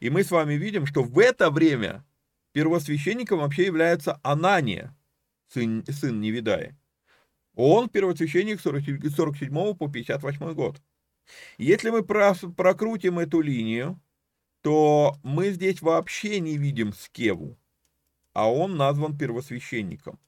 [0.00, 2.04] и мы с вами видим, что в это время
[2.52, 4.96] первосвященником вообще является Анания,
[5.48, 6.76] сын, сын Невидая.
[7.54, 10.80] Он первосвященник 47 по 58 год.
[11.58, 14.00] Если мы прокрутим эту линию,
[14.62, 17.56] то мы здесь вообще не видим Скеву,
[18.32, 20.18] а он назван первосвященником.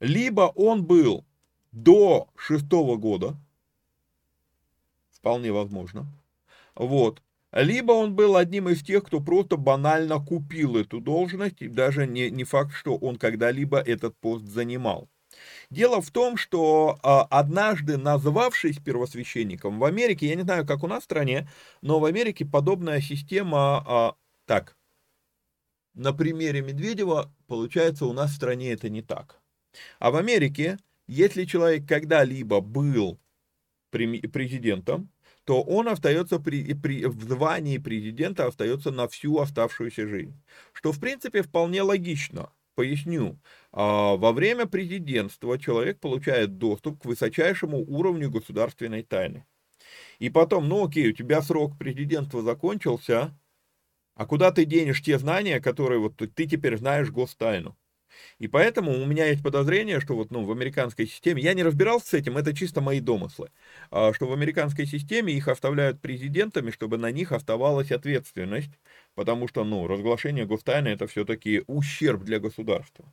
[0.00, 1.26] Либо он был
[1.72, 3.36] до шестого года,
[5.10, 6.06] вполне возможно,
[6.74, 12.06] вот, либо он был одним из тех, кто просто банально купил эту должность, и даже
[12.06, 15.08] не, не факт, что он когда-либо этот пост занимал.
[15.70, 20.86] Дело в том, что а, однажды назвавшись первосвященником в Америке, я не знаю, как у
[20.86, 21.48] нас в стране,
[21.82, 24.14] но в Америке подобная система, а,
[24.46, 24.76] так,
[25.94, 29.40] на примере Медведева, получается, у нас в стране это не так.
[29.98, 33.20] А в Америке, если человек когда-либо был
[33.90, 35.10] президентом,
[35.44, 40.40] то он остается при, при, в звании президента остается на всю оставшуюся жизнь.
[40.72, 42.52] Что, в принципе, вполне логично.
[42.74, 43.38] Поясню.
[43.72, 49.44] А, во время президентства человек получает доступ к высочайшему уровню государственной тайны.
[50.20, 53.38] И потом, ну окей, у тебя срок президентства закончился,
[54.16, 57.76] а куда ты денешь те знания, которые вот ты теперь знаешь гостайну?
[58.38, 62.08] И поэтому у меня есть подозрение, что вот ну, в американской системе, я не разбирался
[62.08, 63.50] с этим, это чисто мои домыслы,
[63.90, 68.70] а, что в американской системе их оставляют президентами, чтобы на них оставалась ответственность,
[69.14, 73.12] потому что ну, разглашение гостайны это все-таки ущерб для государства.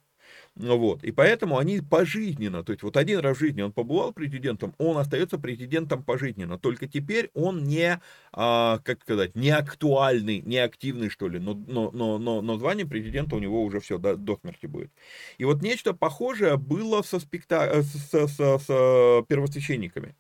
[0.60, 4.12] Ну вот, и поэтому они пожизненно, то есть вот один раз в жизни он побывал
[4.12, 8.02] президентом, он остается президентом пожизненно, только теперь он не,
[8.34, 12.88] а, как сказать, не актуальный, не активный, что ли, но, но, но, но, но звание
[12.88, 14.92] президента у него уже все до, до смерти будет.
[15.38, 17.84] И вот нечто похожее было со, спекта...
[17.84, 20.16] с, с, с, с первосвященниками.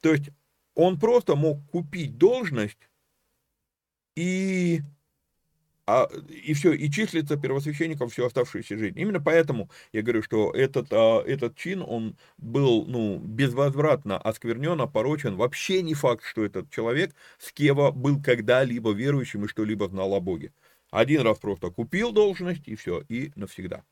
[0.00, 0.30] То есть
[0.74, 2.88] он просто мог купить должность
[4.16, 4.80] и
[5.86, 8.98] а, и все, и числится первосвященником всю оставшуюся жизнь.
[8.98, 15.36] Именно поэтому я говорю, что этот, а, этот чин, он был, ну, безвозвратно осквернен, опорочен.
[15.36, 20.20] Вообще не факт, что этот человек с Кева был когда-либо верующим и что-либо знал о
[20.20, 20.52] Боге.
[20.90, 23.82] Один раз просто купил должность, и все, и навсегда.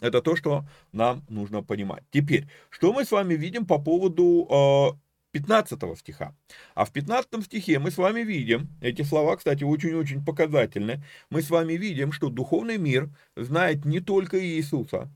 [0.00, 2.04] Это то, что нам нужно понимать.
[2.12, 4.98] Теперь, что мы с вами видим по поводу а,
[5.32, 6.34] 15 стиха.
[6.74, 11.50] А в 15 стихе мы с вами видим, эти слова, кстати, очень-очень показательны, мы с
[11.50, 15.10] вами видим, что духовный мир знает не только Иисуса,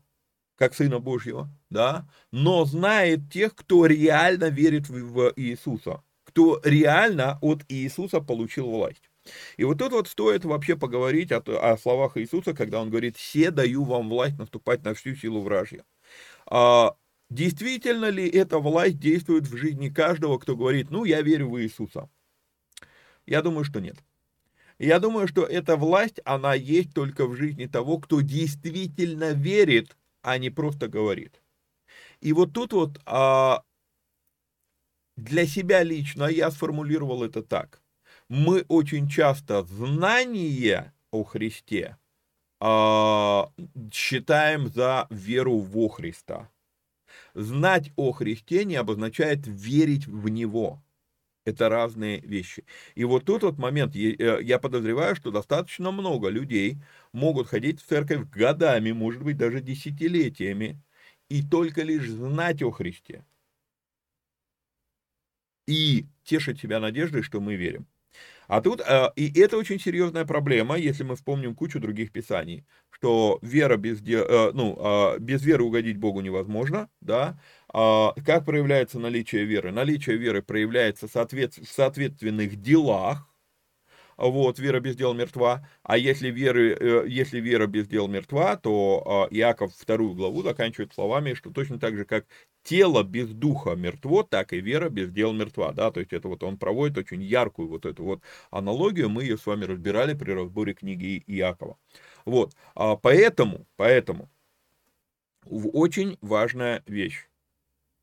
[0.55, 7.63] как Сына Божьего, да, но знает тех, кто реально верит в Иисуса, кто реально от
[7.69, 9.09] Иисуса получил власть.
[9.57, 13.51] И вот тут вот стоит вообще поговорить о, о словах Иисуса, когда он говорит, «Все
[13.51, 15.85] даю вам власть наступать на всю силу вражья».
[16.45, 16.95] А,
[17.33, 22.07] Действительно ли эта власть действует в жизни каждого, кто говорит, ну, я верю в Иисуса?
[23.25, 23.97] Я думаю, что нет.
[24.77, 30.37] Я думаю, что эта власть, она есть только в жизни того, кто действительно верит, а
[30.37, 31.41] не просто говорит.
[32.21, 33.63] И вот тут вот а,
[35.17, 37.81] для себя лично я сформулировал это так.
[38.29, 41.97] Мы очень часто знание о Христе
[42.59, 43.51] а,
[43.91, 46.52] считаем за веру во Христа.
[47.33, 50.83] Знать о Христе не обозначает верить в Него.
[51.45, 52.65] Это разные вещи.
[52.95, 56.77] И вот тут вот момент, э, я подозреваю, что достаточно много людей
[57.11, 60.81] могут ходить в церковь годами, может быть, даже десятилетиями,
[61.29, 63.25] и только лишь знать о Христе.
[65.67, 67.87] И тешить себя надеждой, что мы верим.
[68.47, 73.39] А тут, э, и это очень серьезная проблема, если мы вспомним кучу других писаний, что
[73.41, 77.39] вера без, э, ну, а, без веры угодить Богу невозможно, да,
[77.73, 79.71] а как проявляется наличие веры?
[79.71, 83.27] Наличие веры проявляется в соответственных делах,
[84.17, 89.03] вот, вера без дел мертва, а если, веры, э, если вера без дел мертва, то
[89.05, 92.25] а, Иаков вторую главу заканчивает словами, что точно так же, как
[92.63, 96.43] тело без духа мертво, так и вера без дел мертва, да, то есть это вот
[96.43, 98.21] он проводит очень яркую вот эту вот
[98.51, 101.77] аналогию, мы ее с вами разбирали при разборе книги Иакова.
[102.25, 104.29] Вот, а поэтому, поэтому,
[105.45, 107.27] очень важная вещь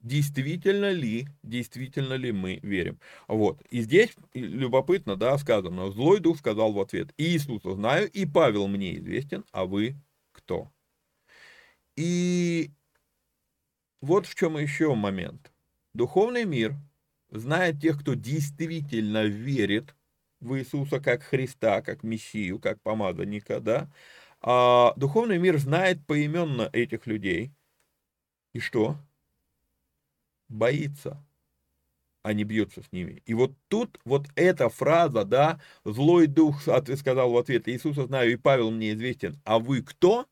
[0.01, 2.99] действительно ли, действительно ли мы верим.
[3.29, 3.63] Вот.
[3.71, 8.97] И здесь любопытно, да, сказано, злой дух сказал в ответ, Иисуса знаю, и Павел мне
[8.97, 9.97] известен, а вы
[10.33, 10.71] кто?
[11.97, 12.71] И
[14.01, 15.53] вот в чем еще момент.
[15.93, 16.75] Духовный мир
[17.31, 19.95] знает тех, кто действительно верит
[20.41, 23.93] в Иисуса как Христа, как Мессию, как помазанника, да,
[24.41, 27.53] а духовный мир знает поименно этих людей.
[28.55, 28.97] И что?
[30.51, 31.25] Боится,
[32.23, 33.23] а не бьется с ними.
[33.25, 38.37] И вот тут вот эта фраза, да, злой дух сказал в ответ, Иисуса знаю, и
[38.37, 40.27] Павел мне известен, а вы кто?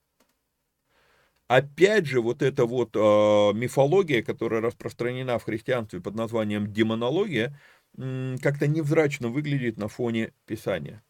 [1.47, 7.59] Опять же, вот эта вот э, мифология, которая распространена в христианстве под названием демонология,
[7.97, 11.03] как-то невзрачно выглядит на фоне Писания.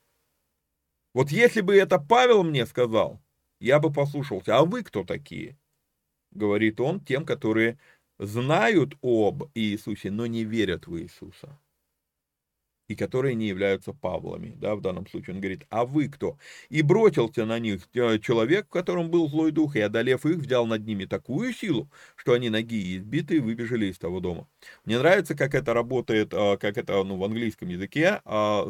[1.13, 3.21] Вот если бы это Павел мне сказал,
[3.61, 4.57] я бы послушался.
[4.57, 5.59] А вы кто такие?
[6.31, 7.79] Говорит он тем, которые
[8.19, 11.59] знают об Иисусе, но не верят в Иисуса
[12.89, 16.39] и которые не являются Павлами, да, в данном случае он говорит, а вы кто?
[16.71, 20.67] И бросился на них э, человек, в котором был злой дух, и, одолев их, взял
[20.67, 24.49] над ними такую силу, что они ноги избитые выбежали из того дома.
[24.87, 28.69] Мне нравится, как это работает, э, как это, ну, в английском языке, а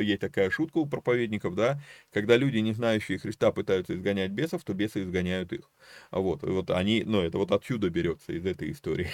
[0.00, 1.80] есть такая шутка у проповедников, да,
[2.12, 5.70] когда люди, не знающие Христа, пытаются изгонять бесов, то бесы изгоняют их.
[6.10, 9.08] Вот, вот они, ну, это вот отсюда берется, из этой истории.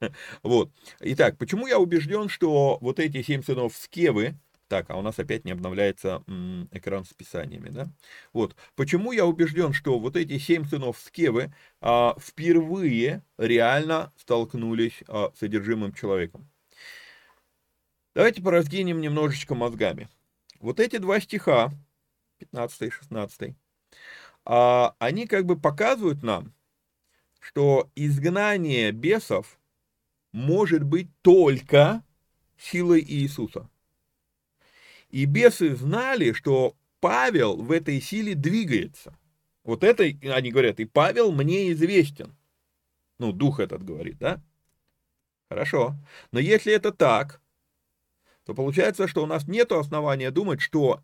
[0.42, 0.70] Вот.
[1.00, 4.36] Итак, почему я убежден, что вот эти семь сынов Скевы,
[4.68, 7.88] так, а у нас опять не обновляется м, экран с писаниями, да?
[8.32, 8.54] Вот.
[8.76, 15.40] Почему я убежден, что вот эти семь сынов Скевы а, впервые реально столкнулись а, с
[15.40, 16.48] содержимым человеком?
[18.14, 20.08] Давайте поразгинем немножечко мозгами.
[20.60, 21.72] Вот эти два стиха,
[22.38, 23.54] 15 и 16,
[24.44, 26.52] а, они как бы показывают нам,
[27.40, 29.59] что изгнание бесов
[30.32, 32.02] может быть только
[32.56, 33.68] силой Иисуса.
[35.10, 39.16] И бесы знали, что Павел в этой силе двигается.
[39.64, 42.36] Вот это они говорят, и Павел мне известен.
[43.18, 44.40] Ну, дух этот говорит, да?
[45.48, 45.96] Хорошо.
[46.32, 47.40] Но если это так,
[48.44, 51.02] то получается, что у нас нет основания думать, что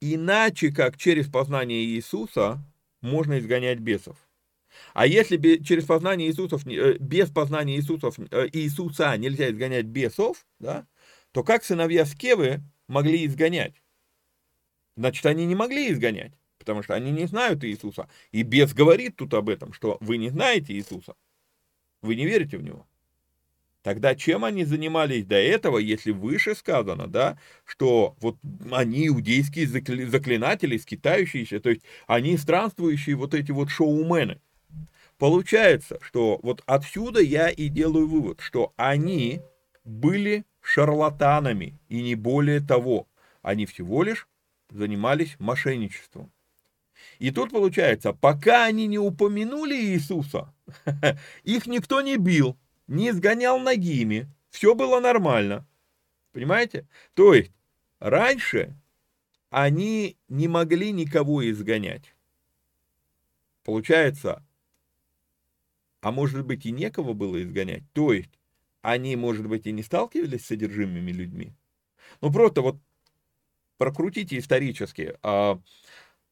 [0.00, 2.62] иначе, как через познание Иисуса,
[3.00, 4.16] можно изгонять бесов.
[4.94, 10.86] А если через познание Иисусов, э, без познания Иисусов, э, Иисуса нельзя изгонять бесов, да,
[11.32, 13.74] то как сыновья Скевы могли изгонять?
[14.96, 18.08] Значит, они не могли изгонять, потому что они не знают Иисуса.
[18.32, 21.14] И бес говорит тут об этом, что вы не знаете Иисуса,
[22.02, 22.86] вы не верите в Него.
[23.82, 28.36] Тогда чем они занимались до этого, если выше сказано, да, что вот
[28.72, 34.40] они иудейские заклинатели, скитающиеся, то есть они странствующие вот эти вот шоумены.
[35.18, 39.42] Получается, что вот отсюда я и делаю вывод, что они
[39.84, 43.08] были шарлатанами, и не более того.
[43.42, 44.28] Они всего лишь
[44.70, 46.30] занимались мошенничеством.
[47.18, 50.54] И тут получается, пока они не упомянули Иисуса,
[51.42, 52.56] их никто не бил,
[52.86, 55.66] не сгонял ногими, все было нормально.
[56.32, 56.86] Понимаете?
[57.14, 57.52] То есть,
[57.98, 58.76] раньше
[59.50, 62.14] они не могли никого изгонять.
[63.64, 64.44] Получается,
[66.00, 67.82] а может быть и некого было изгонять.
[67.92, 68.30] То есть,
[68.82, 71.54] они, может быть, и не сталкивались с содержимыми людьми.
[72.20, 72.78] Ну, просто вот
[73.76, 75.16] прокрутите исторически.
[75.22, 75.60] А,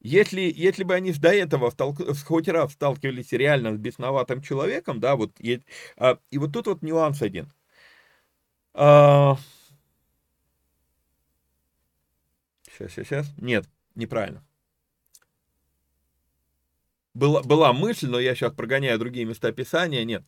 [0.00, 1.98] если, если бы они до этого сталк...
[2.24, 5.62] хоть раз сталкивались реально с бесноватым человеком, да, вот, и,
[5.96, 7.52] а, и вот тут вот нюанс один.
[8.74, 9.36] А...
[12.70, 13.34] Сейчас, сейчас, сейчас.
[13.38, 14.45] Нет, неправильно
[17.16, 20.24] была, была мысль, но я сейчас прогоняю другие места Писания, нет,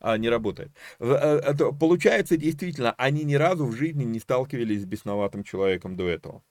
[0.00, 0.70] а, не работает.
[1.00, 6.42] Э, получается, действительно, они ни разу в жизни не сталкивались с бесноватым человеком до этого.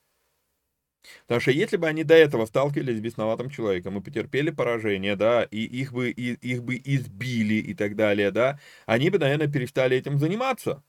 [1.26, 5.44] Потому что если бы они до этого сталкивались с бесноватым человеком и потерпели поражение, да,
[5.44, 9.96] и их бы, и, их бы избили и так далее, да, они бы, наверное, перестали
[9.96, 10.82] этим заниматься.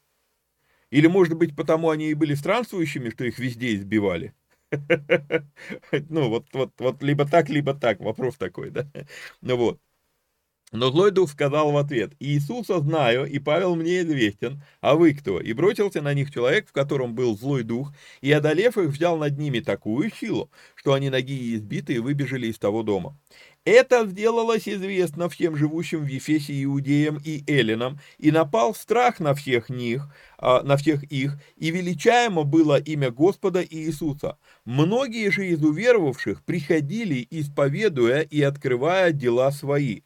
[0.92, 4.34] Или, может быть, потому они и были странствующими, что их везде избивали.
[6.10, 8.88] Ну, вот, вот, вот либо так, либо так, вопрос такой, да?
[9.42, 9.80] Ну вот.
[10.72, 15.40] Но злой дух сказал в ответ, «Иисуса знаю, и Павел мне известен, а вы кто?»
[15.40, 19.38] И бросился на них человек, в котором был злой дух, и, одолев их, взял над
[19.38, 23.18] ними такую силу, что они ноги избиты и выбежали из того дома.
[23.66, 29.70] Это сделалось известно всем живущим в Ефесе иудеям и эллинам, и напал страх на всех
[29.70, 30.08] них,
[30.38, 34.38] а, на всех их, и величаемо было имя Господа Иисуса.
[34.64, 40.02] Многие же из уверовавших приходили, исповедуя и открывая дела свои.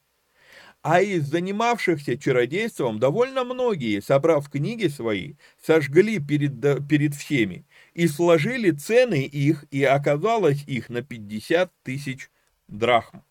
[0.81, 5.35] А из занимавшихся чародейством довольно многие, собрав книги свои,
[5.65, 12.29] сожгли перед, перед всеми и сложили цены их, и оказалось их на 50 тысяч
[12.67, 13.21] драхм.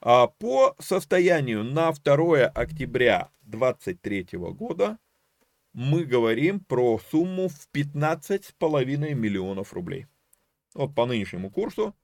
[0.00, 4.98] А по состоянию на 2 октября 2023 года
[5.72, 10.06] мы говорим про сумму в 15,5 миллионов рублей.
[10.74, 11.94] Вот по нынешнему курсу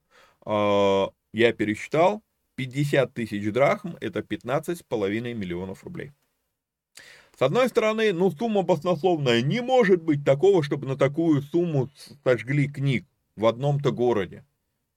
[0.44, 2.22] э, я пересчитал,
[2.56, 6.12] 50 тысяч драхм это 15,5 миллионов рублей.
[7.36, 11.88] С одной стороны, ну сумма баснословная, не может быть такого, чтобы на такую сумму
[12.24, 14.44] сожгли книг в одном-то городе.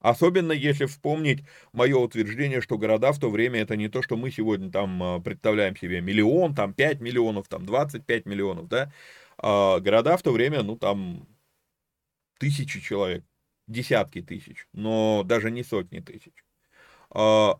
[0.06, 1.44] Особенно если вспомнить
[1.74, 5.20] мое утверждение, что города в то время это не то, что мы сегодня там а,
[5.20, 8.94] представляем себе миллион, там 5 миллионов, там 25 миллионов, да.
[9.40, 11.28] А города в то время, ну там
[12.38, 13.24] тысячи человек,
[13.66, 16.46] десятки тысяч, но даже не сотни тысяч.
[17.10, 17.60] А,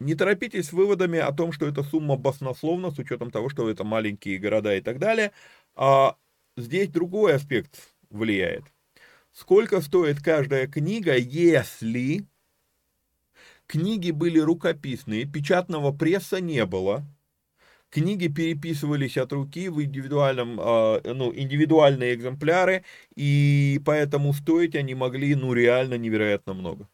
[0.00, 3.84] не торопитесь с выводами о том, что эта сумма баснословна, с учетом того, что это
[3.84, 5.30] маленькие города и так далее.
[5.76, 6.16] А
[6.56, 8.64] здесь другой аспект влияет.
[9.36, 12.24] Сколько стоит каждая книга, если
[13.66, 17.04] книги были рукописные, печатного пресса не было,
[17.90, 22.82] книги переписывались от руки в индивидуальном, а, ну, индивидуальные экземпляры,
[23.14, 26.88] и поэтому стоить они могли, ну, реально невероятно много.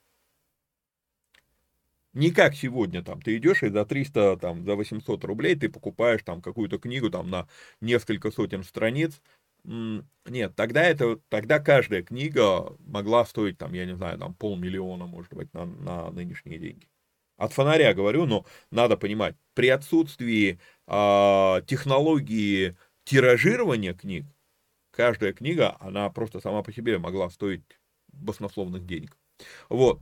[2.12, 6.22] Не как сегодня, там, ты идешь и за 300, там, за 800 рублей ты покупаешь
[6.24, 7.48] там какую-то книгу там на
[7.80, 9.22] несколько сотен страниц,
[9.64, 15.32] нет, тогда это, тогда каждая книга могла стоить, там, я не знаю, там полмиллиона, может
[15.32, 16.88] быть, на, на нынешние деньги.
[17.36, 24.26] От фонаря говорю, но надо понимать, при отсутствии э, технологии тиражирования книг,
[24.90, 27.62] каждая книга, она просто сама по себе могла стоить
[28.12, 29.16] баснословных денег.
[29.68, 30.00] Вот.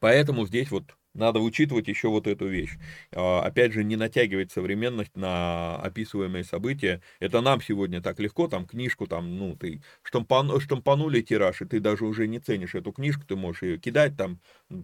[0.00, 2.72] Поэтому здесь вот надо учитывать еще вот эту вещь.
[3.14, 7.00] А, опять же, не натягивать современность на описываемые события.
[7.20, 11.80] Это нам сегодня так легко, там книжку, там, ну, ты штампан, штампанули тираж, и ты
[11.80, 14.40] даже уже не ценишь эту книжку, ты можешь ее кидать, там,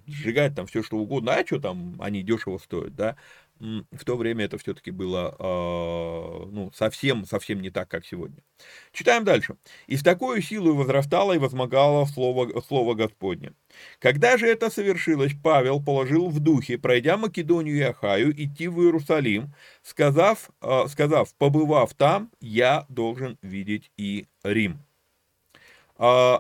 [0.07, 1.35] сжигать, там, все что угодно.
[1.35, 3.17] А что там, они дешево стоят, да?
[3.61, 8.43] В то время это все-таки было э, ну, совсем, совсем не так, как сегодня.
[8.93, 9.57] Читаем дальше.
[9.87, 13.53] «И с такой силой возрастало и возмогало слово, слово Господне.
[13.99, 19.55] Когда же это совершилось, Павел положил в духе, пройдя Македонию и Ахаю, идти в Иерусалим,
[19.83, 24.79] сказав, э, сказав побывав там, я должен видеть и Рим».
[25.99, 26.39] Э,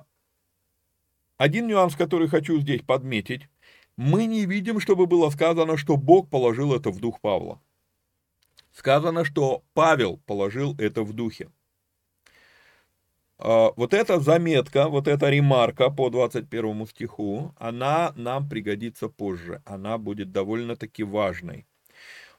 [1.36, 3.49] один нюанс, который хочу здесь подметить,
[4.00, 7.60] мы не видим, чтобы было сказано, что Бог положил это в дух Павла.
[8.72, 11.50] Сказано, что Павел положил это в духе.
[13.36, 19.60] А, вот эта заметка, вот эта ремарка по 21 стиху, она нам пригодится позже.
[19.66, 21.66] Она будет довольно-таки важной.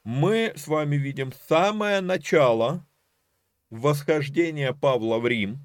[0.03, 2.83] Мы с вами видим самое начало
[3.69, 5.59] восхождения Павла в Рим,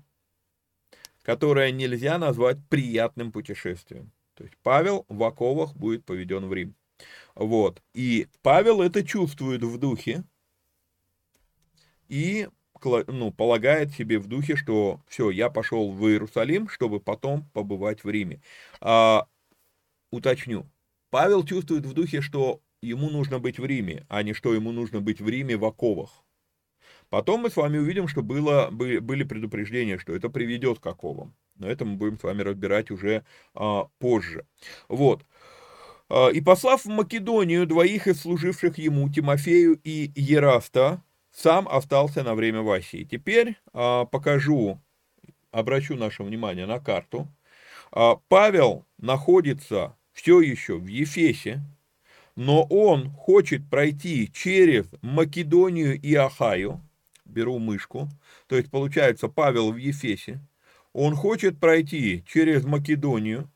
[1.23, 4.13] которое нельзя назвать приятным путешествием.
[4.37, 6.75] То есть Павел в оковах будет поведен в Рим.
[7.35, 7.83] Вот.
[7.95, 10.25] И Павел это чувствует в духе
[12.09, 12.49] и
[12.85, 18.11] ну, полагает себе в духе, что все, я пошел в Иерусалим, чтобы потом побывать в
[18.11, 18.41] Риме.
[18.81, 19.27] А,
[20.11, 20.67] уточню.
[21.11, 25.01] Павел чувствует в духе, что ему нужно быть в Риме, а не что ему нужно
[25.01, 26.23] быть в Риме в оковах.
[27.09, 31.35] Потом мы с вами увидим, что было, были предупреждения, что это приведет к оковам.
[31.59, 34.47] Но это мы будем с вами разбирать уже а, позже.
[34.89, 35.25] Вот.
[36.09, 41.03] А, «И послав в Македонию двоих из служивших ему, Тимофею и Ераста,
[41.33, 43.05] сам остался на время в Асии».
[43.05, 44.81] Теперь а, покажу,
[45.51, 47.29] обращу наше внимание на карту.
[47.93, 51.63] А, Павел находится все еще в Ефесе,
[52.37, 56.83] но он хочет пройти через Македонию и Ахаю,
[57.25, 58.09] беру мышку,
[58.47, 60.41] то есть получается Павел в Ефесе,
[60.97, 63.51] он хочет пройти через Македонию,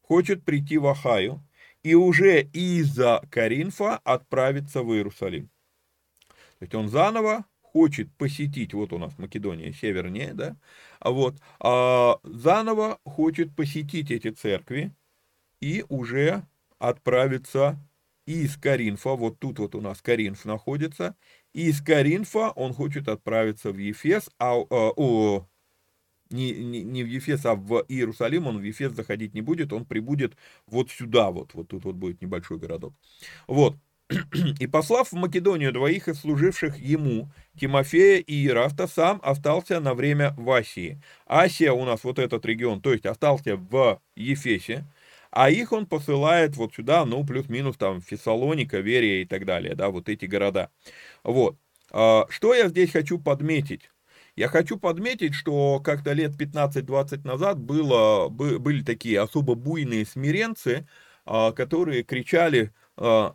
[0.00, 1.46] хочет прийти в Ахаю
[1.82, 5.50] и уже из-за Каринфа отправиться в Иерусалим.
[6.28, 10.56] То есть он заново хочет посетить, вот у нас Македония севернее, да,
[10.98, 14.94] а вот, а заново хочет посетить эти церкви
[15.60, 16.42] и уже
[16.78, 17.78] отправиться
[18.24, 21.16] из Каринфа, вот тут вот у нас Каринф находится,
[21.52, 25.46] из Каринфа он хочет отправиться в Ефес, а, а, о,
[26.30, 29.84] не, не, не в Ефес, а в Иерусалим, он в Ефес заходить не будет, он
[29.84, 30.34] прибудет
[30.66, 32.94] вот сюда, вот, вот тут вот будет небольшой городок.
[33.46, 33.76] Вот.
[34.60, 40.34] И послав в Македонию двоих из служивших ему, Тимофея и Ираста, сам остался на время
[40.38, 41.00] в Асии.
[41.26, 44.86] Асия у нас вот этот регион, то есть остался в Ефесе,
[45.30, 49.90] а их он посылает вот сюда, ну, плюс-минус там Фессалоника, Верия и так далее, да,
[49.90, 50.70] вот эти города.
[51.22, 51.58] Вот.
[51.90, 53.90] А, что я здесь хочу подметить?
[54.38, 60.86] Я хочу подметить, что как-то лет 15-20 назад было, были такие особо буйные смиренцы,
[61.26, 63.34] а, которые кричали, а,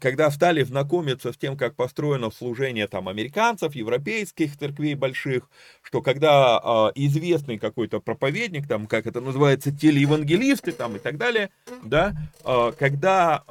[0.00, 5.50] когда стали знакомиться с тем, как построено служение там американцев, европейских церквей больших,
[5.82, 11.50] что когда а, известный какой-то проповедник, там, как это называется, телеевангелисты там и так далее,
[11.82, 12.14] да,
[12.78, 13.44] когда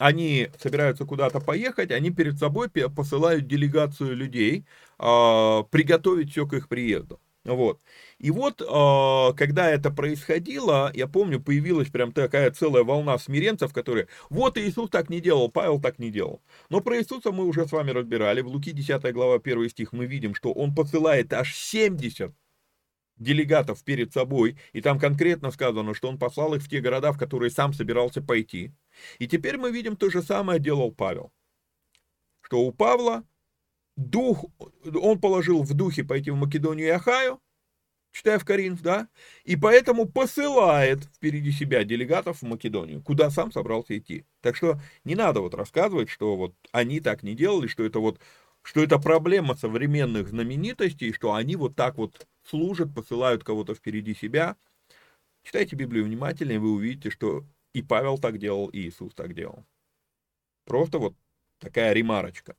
[0.00, 4.64] они собираются куда-то поехать, они перед собой посылают делегацию людей,
[4.98, 7.20] э, приготовить все к их приезду.
[7.44, 7.80] Вот.
[8.18, 14.08] И вот, э, когда это происходило, я помню, появилась прям такая целая волна смиренцев, которые,
[14.30, 16.40] вот Иисус так не делал, Павел так не делал.
[16.70, 18.40] Но про Иисуса мы уже с вами разбирали.
[18.40, 22.32] В Луки 10 глава 1 стих мы видим, что он посылает аж 70
[23.20, 27.18] делегатов перед собой, и там конкретно сказано, что он послал их в те города, в
[27.18, 28.72] которые сам собирался пойти.
[29.18, 31.32] И теперь мы видим то же самое делал Павел.
[32.40, 33.22] Что у Павла
[33.96, 34.44] дух,
[35.00, 37.40] он положил в духе пойти в Македонию и Ахаю,
[38.12, 39.08] читая в Коринф, да,
[39.44, 44.24] и поэтому посылает впереди себя делегатов в Македонию, куда сам собрался идти.
[44.40, 48.18] Так что не надо вот рассказывать, что вот они так не делали, что это вот,
[48.62, 54.56] что это проблема современных знаменитостей, что они вот так вот служат, посылают кого-то впереди себя.
[55.42, 59.64] Читайте Библию внимательно, и вы увидите, что и Павел так делал, и Иисус так делал.
[60.64, 61.14] Просто вот
[61.58, 62.56] такая ремарочка.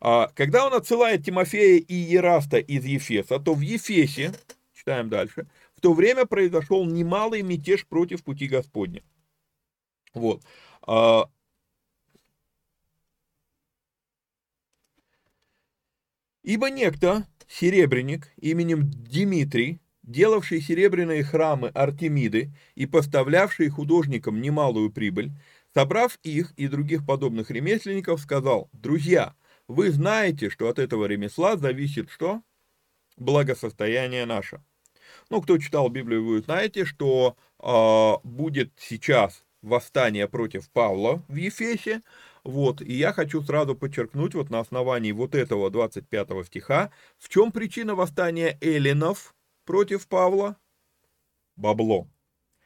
[0.00, 4.32] А, когда он отсылает Тимофея и Ераста из Ефеса, то в Ефесе,
[4.74, 9.02] читаем дальше, в то время произошел немалый мятеж против пути Господня.
[10.14, 10.42] Вот.
[10.82, 11.28] А,
[16.42, 25.32] Ибо некто, серебряник именем Дмитрий, делавший серебряные храмы Артемиды и поставлявший художникам немалую прибыль,
[25.74, 29.34] собрав их и других подобных ремесленников, сказал, «Друзья,
[29.68, 32.42] вы знаете, что от этого ремесла зависит что?
[33.16, 34.62] Благосостояние наше».
[35.30, 42.02] Ну, кто читал Библию, вы знаете, что э, будет сейчас восстание против Павла в Ефесе,
[42.44, 47.52] вот, и я хочу сразу подчеркнуть вот на основании вот этого 25 стиха, в чем
[47.52, 49.34] причина восстания эллинов
[49.64, 50.56] против Павла?
[51.54, 52.08] Бабло.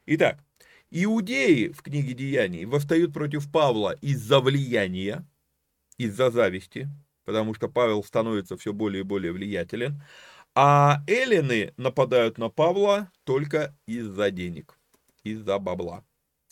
[0.07, 0.43] Итак,
[0.91, 5.27] иудеи в книге Деяний восстают против Павла из-за влияния,
[5.99, 6.89] из-за зависти,
[7.25, 10.03] потому что Павел становится все более и более влиятелен,
[10.55, 14.79] а эллины нападают на Павла только из-за денег,
[15.23, 16.03] из-за бабла.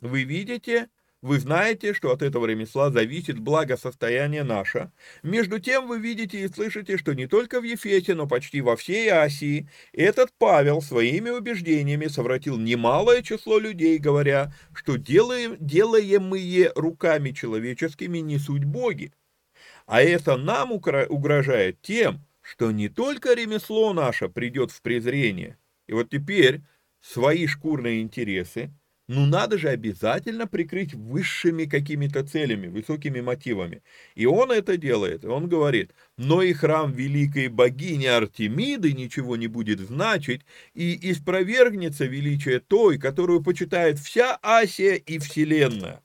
[0.03, 0.91] Вы видите,
[1.25, 4.93] вы знаете, что от этого ремесла зависит благосостояние наше.
[5.23, 9.09] Между тем вы видите и слышите, что не только в Ефесе, но почти во всей
[9.09, 18.19] Асии этот Павел своими убеждениями совратил немалое число людей, говоря, что делаем, делаемые руками человеческими
[18.19, 19.11] не суть боги.
[19.87, 25.57] А это нам угрожает тем, что не только ремесло наше придет в презрение,
[25.87, 26.61] и вот теперь
[27.01, 28.71] свои шкурные интересы–
[29.07, 33.83] ну надо же обязательно прикрыть высшими какими-то целями, высокими мотивами.
[34.15, 39.81] И он это делает, он говорит, но и храм великой богини Артемиды ничего не будет
[39.81, 40.43] значить,
[40.75, 46.01] и испровергнется величие той, которую почитает вся Асия и Вселенная.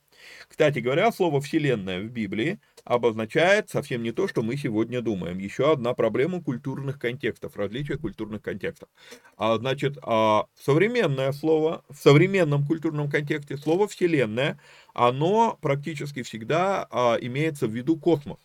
[0.50, 2.60] Кстати говоря, слово «вселенная» в Библии
[2.90, 5.38] обозначает совсем не то, что мы сегодня думаем.
[5.38, 8.90] Еще одна проблема культурных контекстов, различия культурных контекстов.
[9.38, 14.60] А, значит, а, современное слово, в современном культурном контексте слово «вселенная»,
[14.96, 18.40] оно практически всегда а, имеется в виду космос.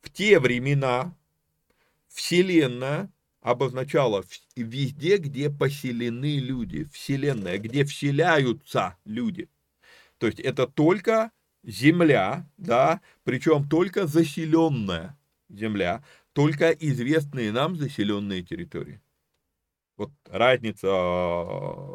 [0.00, 1.12] В те времена
[2.06, 4.22] вселенная обозначала
[4.54, 9.48] везде, где поселены люди, вселенная, где вселяются люди.
[10.18, 11.32] То есть это только
[11.64, 16.02] земля, да, причем только заселенная земля,
[16.32, 19.00] только известные нам заселенные территории.
[19.96, 20.88] Вот разница,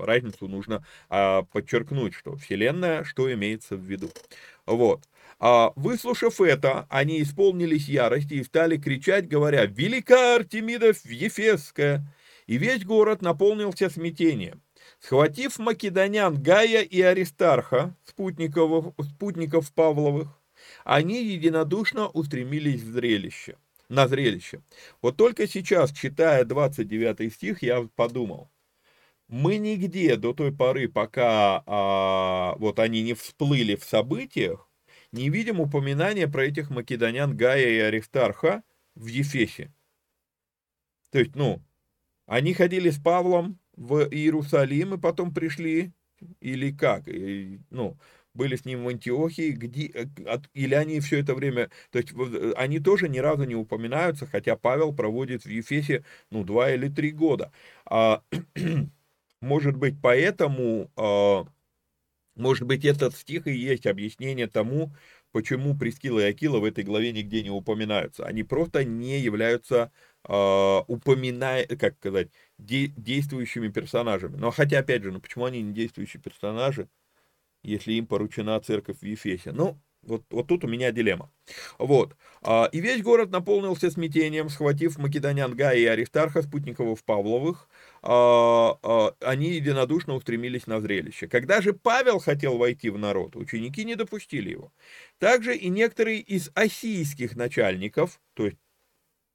[0.06, 4.10] разницу нужно а, подчеркнуть, что Вселенная, что имеется в виду.
[4.66, 5.04] Вот.
[5.40, 12.06] А, выслушав это, они исполнились ярости и стали кричать, говоря, «Велика Артемида Ефесская!»
[12.46, 14.62] И весь город наполнился смятением.
[15.00, 20.40] Схватив македонян Гая и Аристарха, спутников, спутников Павловых,
[20.84, 23.58] они единодушно устремились в зрелище,
[23.90, 24.62] на зрелище.
[25.02, 28.50] Вот только сейчас, читая 29 стих, я подумал,
[29.28, 34.68] мы нигде до той поры, пока а, вот они не всплыли в событиях,
[35.12, 38.64] не видим упоминания про этих македонян Гая и Аристарха
[38.96, 39.74] в Ефесе.
[41.12, 41.62] То есть, ну,
[42.26, 45.94] они ходили с Павлом, в Иерусалим и потом пришли,
[46.42, 47.98] или как, и, ну,
[48.34, 50.06] были с ним в Антиохии, где, э,
[50.54, 54.56] или они все это время, то есть э, они тоже ни разу не упоминаются, хотя
[54.56, 57.52] Павел проводит в Ефесе, ну, два или три года.
[57.86, 58.24] А,
[59.42, 61.46] может быть, поэтому, а,
[62.36, 64.94] может быть, этот стих и есть объяснение тому,
[65.32, 68.26] почему Прескила и Акила в этой главе нигде не упоминаются.
[68.26, 69.92] Они просто не являются
[70.28, 74.38] э, упоминая, как сказать, де, действующими персонажами.
[74.38, 76.90] Но хотя, опять же, ну почему они не действующие персонажи,
[77.64, 79.52] если им поручена церковь в Ефесе?
[79.52, 81.32] Ну, вот, вот тут у меня дилемма.
[81.78, 82.16] Вот.
[82.42, 87.70] А, и весь город наполнился смятением, схватив македонян Гая и Аристарха, спутниковых Павловых,
[88.02, 91.28] а, а, они единодушно устремились на зрелище.
[91.28, 94.72] Когда же Павел хотел войти в народ, ученики не допустили его.
[95.20, 98.58] Также и некоторые из осийских начальников, то есть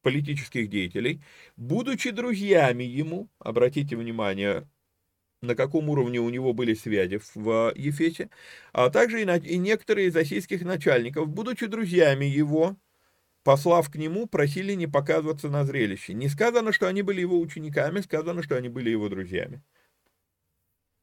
[0.02, 1.22] политических деятелей,
[1.56, 4.68] будучи друзьями ему, обратите внимание,
[5.42, 8.30] на каком уровне у него были связи в Ефесе,
[8.72, 12.76] а также и, на, и некоторые из российских начальников, будучи друзьями его,
[13.42, 16.14] послав к нему, просили не показываться на зрелище.
[16.14, 19.62] Не сказано, что они были его учениками, сказано, что они были его друзьями.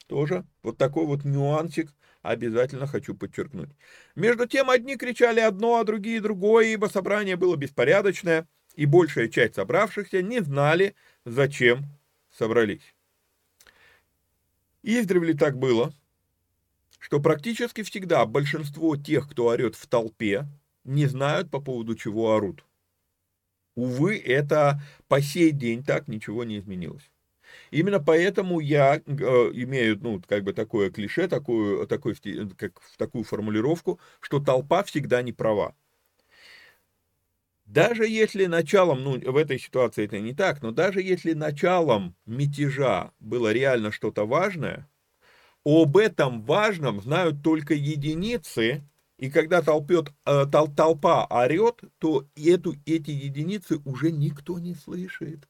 [0.08, 3.70] Тоже вот такой вот нюансик обязательно хочу подчеркнуть.
[4.16, 8.48] Между тем, одни кричали одно, а другие другое, ибо собрание было беспорядочное–
[8.80, 11.84] и большая часть собравшихся не знали, зачем
[12.32, 12.96] собрались.
[14.84, 15.94] Издревле так было,
[17.00, 20.48] что практически всегда большинство тех, кто орет в толпе,
[20.84, 22.66] не знают по поводу чего орут.
[23.76, 27.10] Увы, это по сей день так ничего не изменилось.
[27.72, 32.16] Именно поэтому я э, имею, ну, как бы такое клише, такую, такой,
[32.58, 35.76] как, такую формулировку, что толпа всегда не права.
[37.70, 43.12] Даже если началом, ну, в этой ситуации это не так, но даже если началом мятежа
[43.20, 44.90] было реально что-то важное,
[45.64, 48.84] об этом важном знают только единицы,
[49.20, 55.48] и когда толпет, э, тол, толпа орет, то эту, эти единицы уже никто не слышит.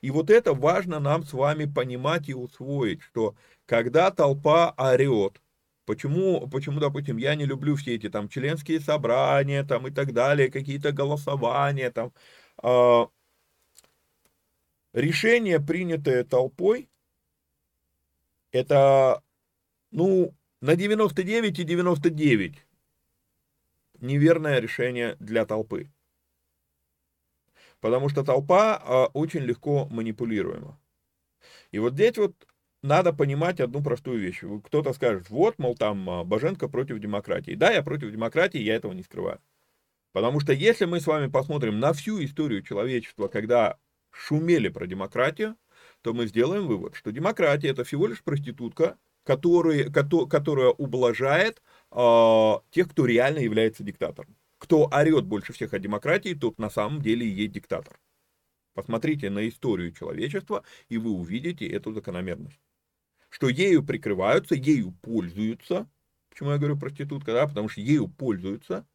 [0.00, 3.36] И вот это важно нам с вами понимать и усвоить, что
[3.66, 5.40] когда толпа орет,
[5.86, 10.50] Почему, почему, допустим, я не люблю все эти там членские собрания там и так далее,
[10.50, 12.12] какие-то голосования там.
[12.62, 13.06] Э,
[14.92, 16.90] решение, принятое толпой,
[18.50, 19.22] это,
[19.92, 22.66] ну, на 99 и 99
[24.00, 25.90] неверное решение для толпы.
[27.80, 30.80] Потому что толпа э, очень легко манипулируема.
[31.70, 32.34] И вот здесь вот
[32.86, 34.42] надо понимать одну простую вещь.
[34.64, 37.52] Кто-то скажет, вот, мол, там а, Боженко против демократии.
[37.54, 39.40] Да, я против демократии, я этого не скрываю.
[40.12, 43.78] Потому что если мы с вами посмотрим на всю историю человечества, когда
[44.10, 45.56] шумели про демократию,
[46.00, 51.60] то мы сделаем вывод, что демократия это всего лишь проститутка, который, которая ублажает
[51.90, 54.36] э, тех, кто реально является диктатором.
[54.58, 57.98] Кто орет больше всех о демократии, тот на самом деле и есть диктатор.
[58.72, 62.60] Посмотрите на историю человечества, и вы увидите эту закономерность
[63.36, 65.86] что ею прикрываются, ею пользуются.
[66.30, 67.46] Почему я говорю проститутка, да?
[67.46, 68.86] Потому что ею пользуются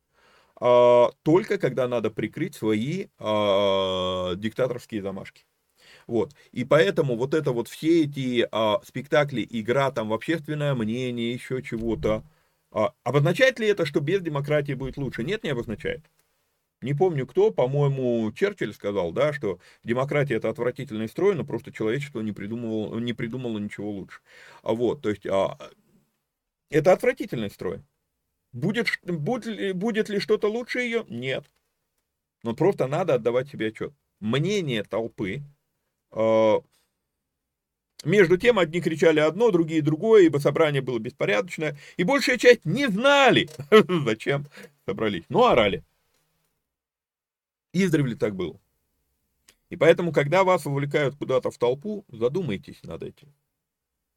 [0.60, 5.46] а, только когда надо прикрыть свои а, диктаторские замашки.
[6.08, 6.34] Вот.
[6.52, 11.62] И поэтому вот это вот все эти а, спектакли, игра там в общественное мнение, еще
[11.62, 12.24] чего-то,
[12.72, 15.24] а, обозначает ли это, что без демократии будет лучше?
[15.24, 16.04] Нет, не обозначает
[16.82, 22.22] не помню кто, по-моему, Черчилль сказал, да, что демократия это отвратительный строй, но просто человечество
[22.22, 24.20] не придумывало, не придумало ничего лучше.
[24.64, 25.58] А вот, то есть, а,
[26.70, 27.82] это отвратительный строй.
[28.54, 31.06] Будет, будет, будет ли что-то лучше ее?
[31.08, 31.46] Нет.
[32.44, 33.94] Но просто надо отдавать себе отчет.
[34.20, 35.42] Мнение толпы,
[36.12, 36.56] э,
[38.04, 42.88] между тем, одни кричали одно, другие другое, ибо собрание было беспорядочное, и большая часть не
[42.88, 43.48] знали,
[44.06, 44.48] зачем
[44.86, 45.84] собрались, но орали.
[47.74, 48.60] Издревле так было.
[49.70, 53.34] И поэтому, когда вас вовлекают куда-то в толпу, задумайтесь над этим.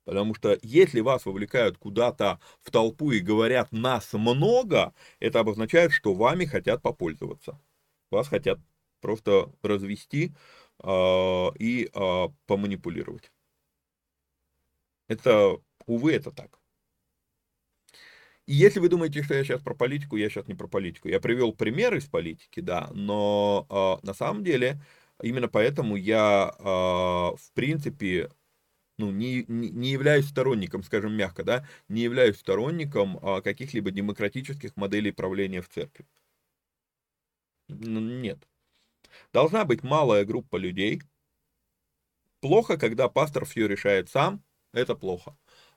[0.04, 6.14] Потому что если вас вовлекают куда-то в толпу и говорят «нас много», это обозначает, что
[6.14, 7.58] вами хотят попользоваться.
[8.10, 8.58] Вас хотят
[9.00, 10.34] просто развести
[10.82, 13.30] э, и э, поманипулировать.
[15.08, 16.58] Это, увы, это так.
[18.46, 21.08] И если вы думаете, что я сейчас про политику, я сейчас не про политику.
[21.08, 23.66] Я привел пример из политики, да, но
[24.02, 24.82] э, на самом деле
[25.22, 28.30] именно поэтому я, э, в принципе,
[28.98, 34.76] ну, не, не, не являюсь сторонником, скажем мягко, да, не являюсь сторонником э, каких-либо демократических
[34.76, 36.06] моделей правления в церкви.
[37.68, 38.38] Нет.
[39.32, 41.00] Должна быть малая группа людей.
[42.40, 45.34] Плохо, когда пастор все решает сам, это плохо.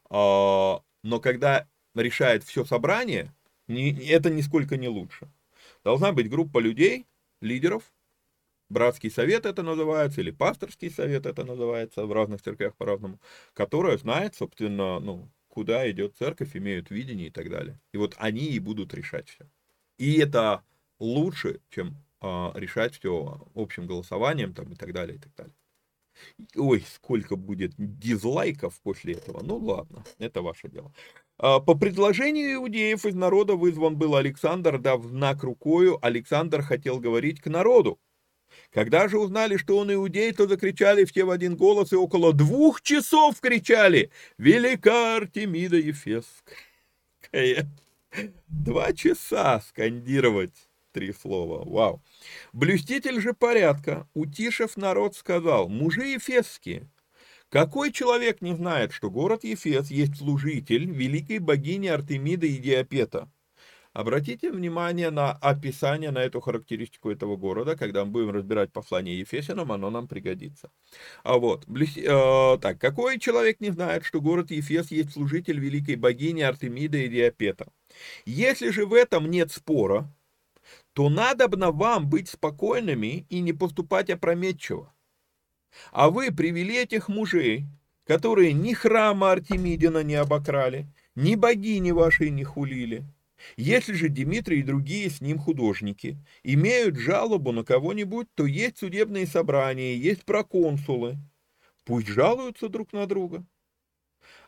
[0.10, 1.68] Но когда
[2.00, 3.34] решает все собрание,
[3.68, 5.30] это нисколько не лучше.
[5.84, 7.06] Должна быть группа людей,
[7.42, 7.84] лидеров,
[8.70, 13.20] братский совет это называется, или пасторский совет это называется, в разных церквях по-разному,
[13.54, 17.80] которая знает, собственно, ну, куда идет церковь, имеют видение и так далее.
[17.94, 19.46] И вот они и будут решать все.
[19.98, 20.64] И это
[21.00, 25.54] лучше, чем а, решать все общим голосованием там, и так далее, и так далее.
[26.56, 29.44] Ой, сколько будет дизлайков после этого.
[29.44, 30.92] Ну ладно, это ваше дело.
[31.40, 37.42] А, по предложению иудеев из народа вызван был Александр, дав знак рукою, Александр хотел говорить
[37.42, 38.00] к народу.
[38.72, 42.82] Когда же узнали, что он иудей, то закричали все в один голос и около двух
[42.82, 47.68] часов кричали «Велика Артемида Ефесская!»
[48.48, 51.64] Два часа скандировать три слова.
[51.70, 52.02] Вау.
[52.54, 56.88] Блюститель же порядка, утишив народ, сказал «Мужи Ефесские,
[57.50, 63.30] какой человек не знает, что город Ефес есть служитель великой богини Артемиды и Диапета?
[63.94, 69.72] Обратите внимание на описание, на эту характеристику этого города, когда мы будем разбирать послание Ефесянам,
[69.72, 70.70] оно нам пригодится.
[71.24, 76.42] А вот, э, так, какой человек не знает, что город Ефес есть служитель великой богини
[76.42, 77.72] Артемиды и Диапета?
[78.26, 80.14] Если же в этом нет спора,
[80.94, 84.94] то надо бы вам быть спокойными и не поступать опрометчиво.
[85.92, 87.66] А вы привели этих мужей,
[88.06, 93.06] которые ни храма Артемидина не обокрали, ни богини вашей не хулили.
[93.56, 99.28] Если же Дмитрий и другие с ним художники имеют жалобу на кого-нибудь, то есть судебные
[99.28, 101.18] собрания, есть проконсулы.
[101.86, 103.46] Пусть жалуются друг на друга.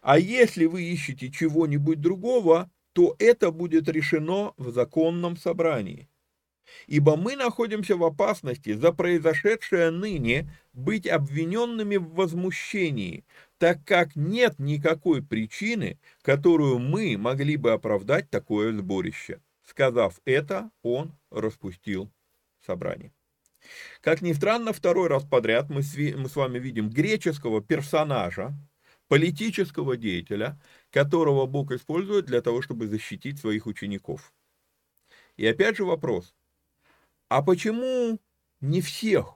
[0.02, 6.09] А если вы ищете чего-нибудь другого, то это будет решено в законном собрании.
[6.88, 13.26] Ибо мы находимся в опасности за произошедшее ныне быть обвиненными в возмущении,
[13.58, 19.42] так как нет никакой причины, которую мы могли бы оправдать такое сборище.
[19.64, 22.12] Сказав это, он распустил
[22.66, 23.12] собрание.
[24.02, 28.54] Как ни странно, второй раз подряд мы с, вами видим греческого персонажа,
[29.08, 30.60] политического деятеля,
[30.92, 34.34] которого Бог использует для того, чтобы защитить своих учеников.
[35.36, 36.36] И опять же вопрос,
[37.30, 38.20] а почему
[38.60, 39.36] не всех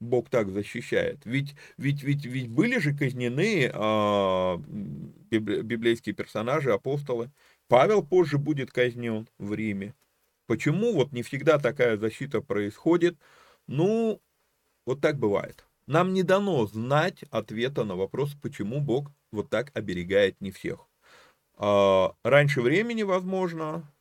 [0.00, 1.20] Бог так защищает?
[1.24, 7.30] Ведь, ведь, ведь, ведь были же казнены а, библейские персонажи, апостолы.
[7.68, 9.94] Павел позже будет казнен в Риме.
[10.46, 13.18] Почему вот не всегда такая защита происходит?
[13.66, 14.20] Ну,
[14.86, 15.66] вот так бывает.
[15.86, 20.88] Нам не дано знать ответа на вопрос, почему Бог вот так оберегает не всех.
[21.56, 23.92] А, раньше времени, возможно,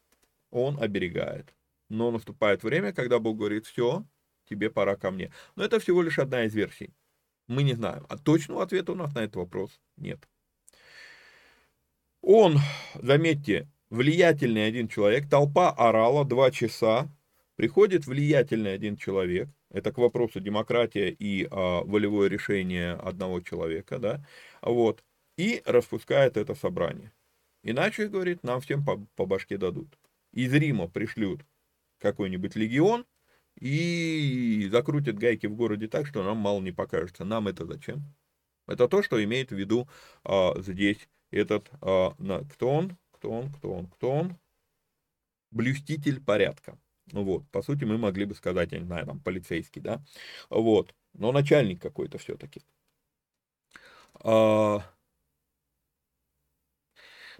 [0.51, 1.53] Он оберегает.
[1.89, 4.05] Но наступает время, когда Бог говорит, все,
[4.49, 5.31] тебе пора ко мне.
[5.55, 6.93] Но это всего лишь одна из версий.
[7.47, 8.05] Мы не знаем.
[8.09, 10.27] А точного ответа у нас на этот вопрос нет.
[12.21, 12.57] Он,
[12.95, 17.07] заметьте, влиятельный один человек, толпа орала два часа,
[17.55, 24.25] приходит влиятельный один человек, это к вопросу демократия и а, волевое решение одного человека, да,
[24.61, 25.03] вот,
[25.37, 27.11] и распускает это собрание.
[27.61, 29.97] Иначе, говорит, нам всем по, по башке дадут.
[30.31, 31.41] Из Рима пришлют
[32.05, 33.05] какой-нибудь легион
[33.59, 37.25] и закрутят гайки в городе так, что нам мало не покажется.
[37.25, 38.03] Нам это зачем?
[38.67, 39.87] Это то, что имеет в виду
[40.23, 44.37] а, здесь этот, а, на, кто он, кто он, кто он, кто он,
[45.51, 46.77] блюститель порядка.
[47.11, 50.03] Ну вот, по сути, мы могли бы сказать, я не знаю, там, полицейский, да,
[50.49, 52.61] вот, но начальник какой-то все-таки.
[54.23, 54.83] А,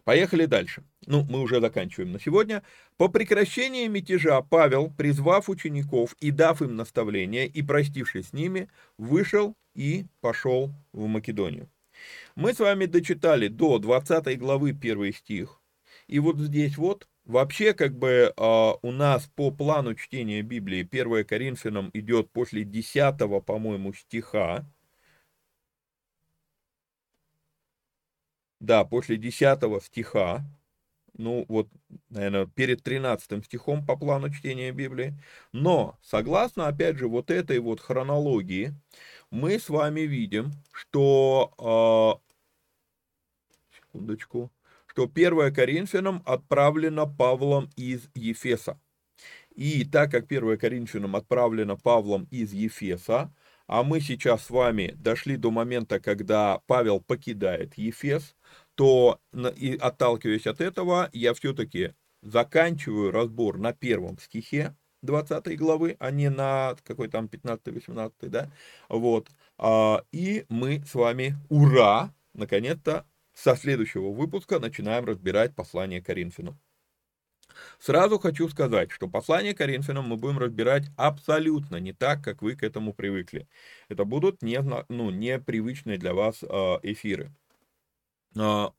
[0.05, 0.83] Поехали дальше.
[1.07, 2.63] Ну, мы уже заканчиваем на сегодня.
[2.97, 9.55] По прекращении мятежа Павел, призвав учеников и дав им наставление, и простившись с ними, вышел
[9.75, 11.69] и пошел в Македонию.
[12.35, 15.61] Мы с вами дочитали до 20 главы 1 стих.
[16.07, 21.25] И вот здесь вот, вообще как бы э, у нас по плану чтения Библии 1
[21.25, 24.65] Коринфянам идет после 10, по-моему, стиха.
[28.59, 30.43] Да, после 10 стиха,
[31.17, 31.67] ну вот,
[32.09, 35.17] наверное, перед 13 стихом по плану чтения Библии.
[35.51, 38.73] Но, согласно, опять же, вот этой вот хронологии,
[39.31, 42.21] мы с вами видим, что,
[43.71, 44.51] э, секундочку,
[44.87, 48.79] что 1 Коринфянам отправлено Павлом из Ефеса.
[49.55, 53.33] И так как 1 Коринфянам отправлено Павлом из Ефеса,
[53.67, 58.35] а мы сейчас с вами дошли до момента, когда Павел покидает Ефес,
[58.75, 59.19] то,
[59.57, 66.29] и отталкиваясь от этого, я все-таки заканчиваю разбор на первом стихе 20 главы, а не
[66.29, 68.51] на какой там 15-18, да,
[68.89, 76.59] вот, а, и мы с вами, ура, наконец-то, со следующего выпуска начинаем разбирать послание Коринфянам.
[77.79, 82.63] Сразу хочу сказать, что послание Коринфянам мы будем разбирать абсолютно не так, как вы к
[82.63, 83.47] этому привыкли.
[83.87, 84.59] Это будут не,
[84.89, 87.31] ну, непривычные для вас а, эфиры.
[88.37, 88.73] А,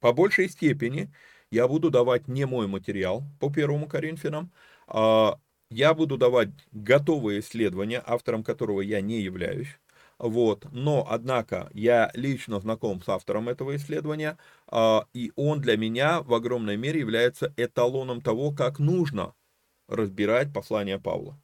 [0.00, 1.12] по большей степени
[1.50, 4.52] я буду давать не мой материал по первому Коринфянам,
[4.86, 5.38] а
[5.70, 9.78] я буду давать готовые исследования, автором которого я не являюсь.
[10.18, 10.66] Вот.
[10.72, 14.38] Но, однако, я лично знаком с автором этого исследования,
[14.68, 19.34] а, и он для меня в огромной мере является эталоном того, как нужно
[19.88, 21.40] разбирать послание Павла.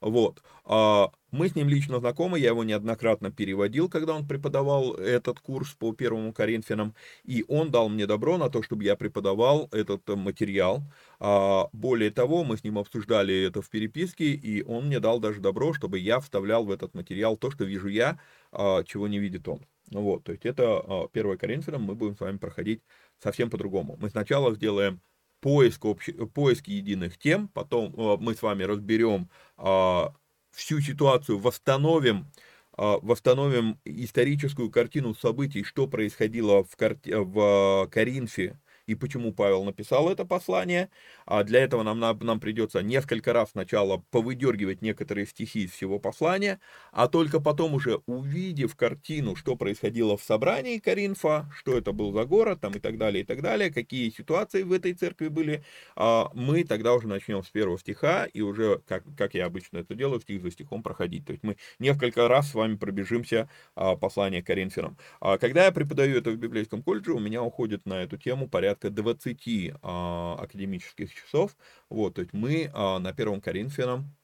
[0.00, 0.42] Вот.
[0.64, 5.74] А, мы с ним лично знакомы, я его неоднократно переводил, когда он преподавал этот курс
[5.74, 10.82] по первому Коринфянам, и он дал мне добро на то, чтобы я преподавал этот материал.
[11.20, 15.40] А, более того, мы с ним обсуждали это в переписке, и он мне дал даже
[15.40, 18.18] добро, чтобы я вставлял в этот материал то, что вижу я,
[18.52, 19.66] а, чего не видит он.
[19.92, 22.82] Вот, то есть это 1 Коринфянам мы будем с вами проходить
[23.22, 23.96] совсем по-другому.
[24.00, 25.00] Мы сначала сделаем
[25.40, 26.10] поиск, общ...
[26.34, 30.14] поиск единых тем, потом э, мы с вами разберем а,
[30.50, 32.26] всю ситуацию, восстановим,
[32.72, 36.96] а, восстановим историческую картину событий, что происходило в, Кар...
[37.04, 40.90] в Коринфе и почему Павел написал это послание.
[41.26, 46.60] А для этого нам, нам придется несколько раз сначала повыдергивать некоторые стихи из всего послания,
[46.92, 52.24] а только потом уже увидев картину, что происходило в собрании Коринфа, что это был за
[52.24, 55.64] город там и так далее, и так далее, какие ситуации в этой церкви были,
[55.96, 59.94] а, мы тогда уже начнем с первого стиха и уже, как, как я обычно это
[59.94, 61.26] делаю, стих за стихом проходить.
[61.26, 64.96] То есть мы несколько раз с вами пробежимся а, послание Коринфянам.
[65.40, 68.90] Когда я преподаю это в библейском колледже, у меня уходит на эту тему порядка порядка
[68.90, 71.56] 20 а, академических часов.
[71.90, 74.14] Вот, то есть мы а, на первом Коринфянам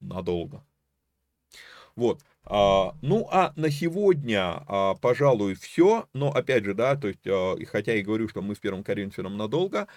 [0.00, 0.64] надолго.
[1.96, 2.22] Вот.
[2.46, 6.06] А, ну, а на сегодня, а, пожалуй, все.
[6.12, 9.36] Но, опять же, да, то есть, а, хотя и говорю, что мы с первым Коринфянам
[9.36, 9.88] надолго,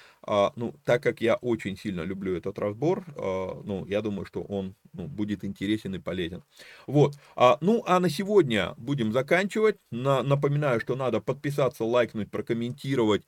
[0.55, 5.07] ну, так как я очень сильно люблю этот разбор, ну, я думаю, что он ну,
[5.07, 6.43] будет интересен и полезен.
[6.85, 7.15] Вот.
[7.35, 9.77] А, ну, а на сегодня будем заканчивать.
[9.91, 13.23] На, напоминаю, что надо подписаться, лайкнуть, прокомментировать,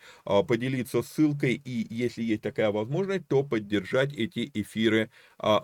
[0.48, 5.10] поделиться ссылкой и, если есть такая возможность, то поддержать эти эфиры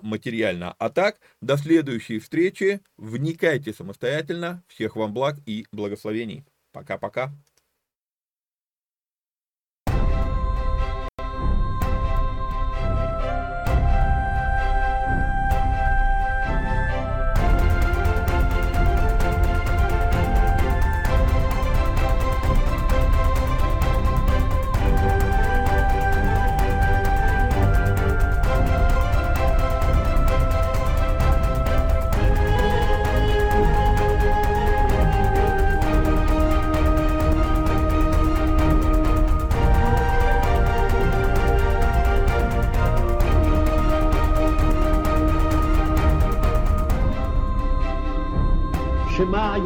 [0.01, 0.75] материально.
[0.79, 2.81] А так, до следующей встречи.
[2.97, 4.63] Вникайте самостоятельно.
[4.67, 6.45] Всех вам благ и благословений.
[6.71, 7.31] Пока-пока.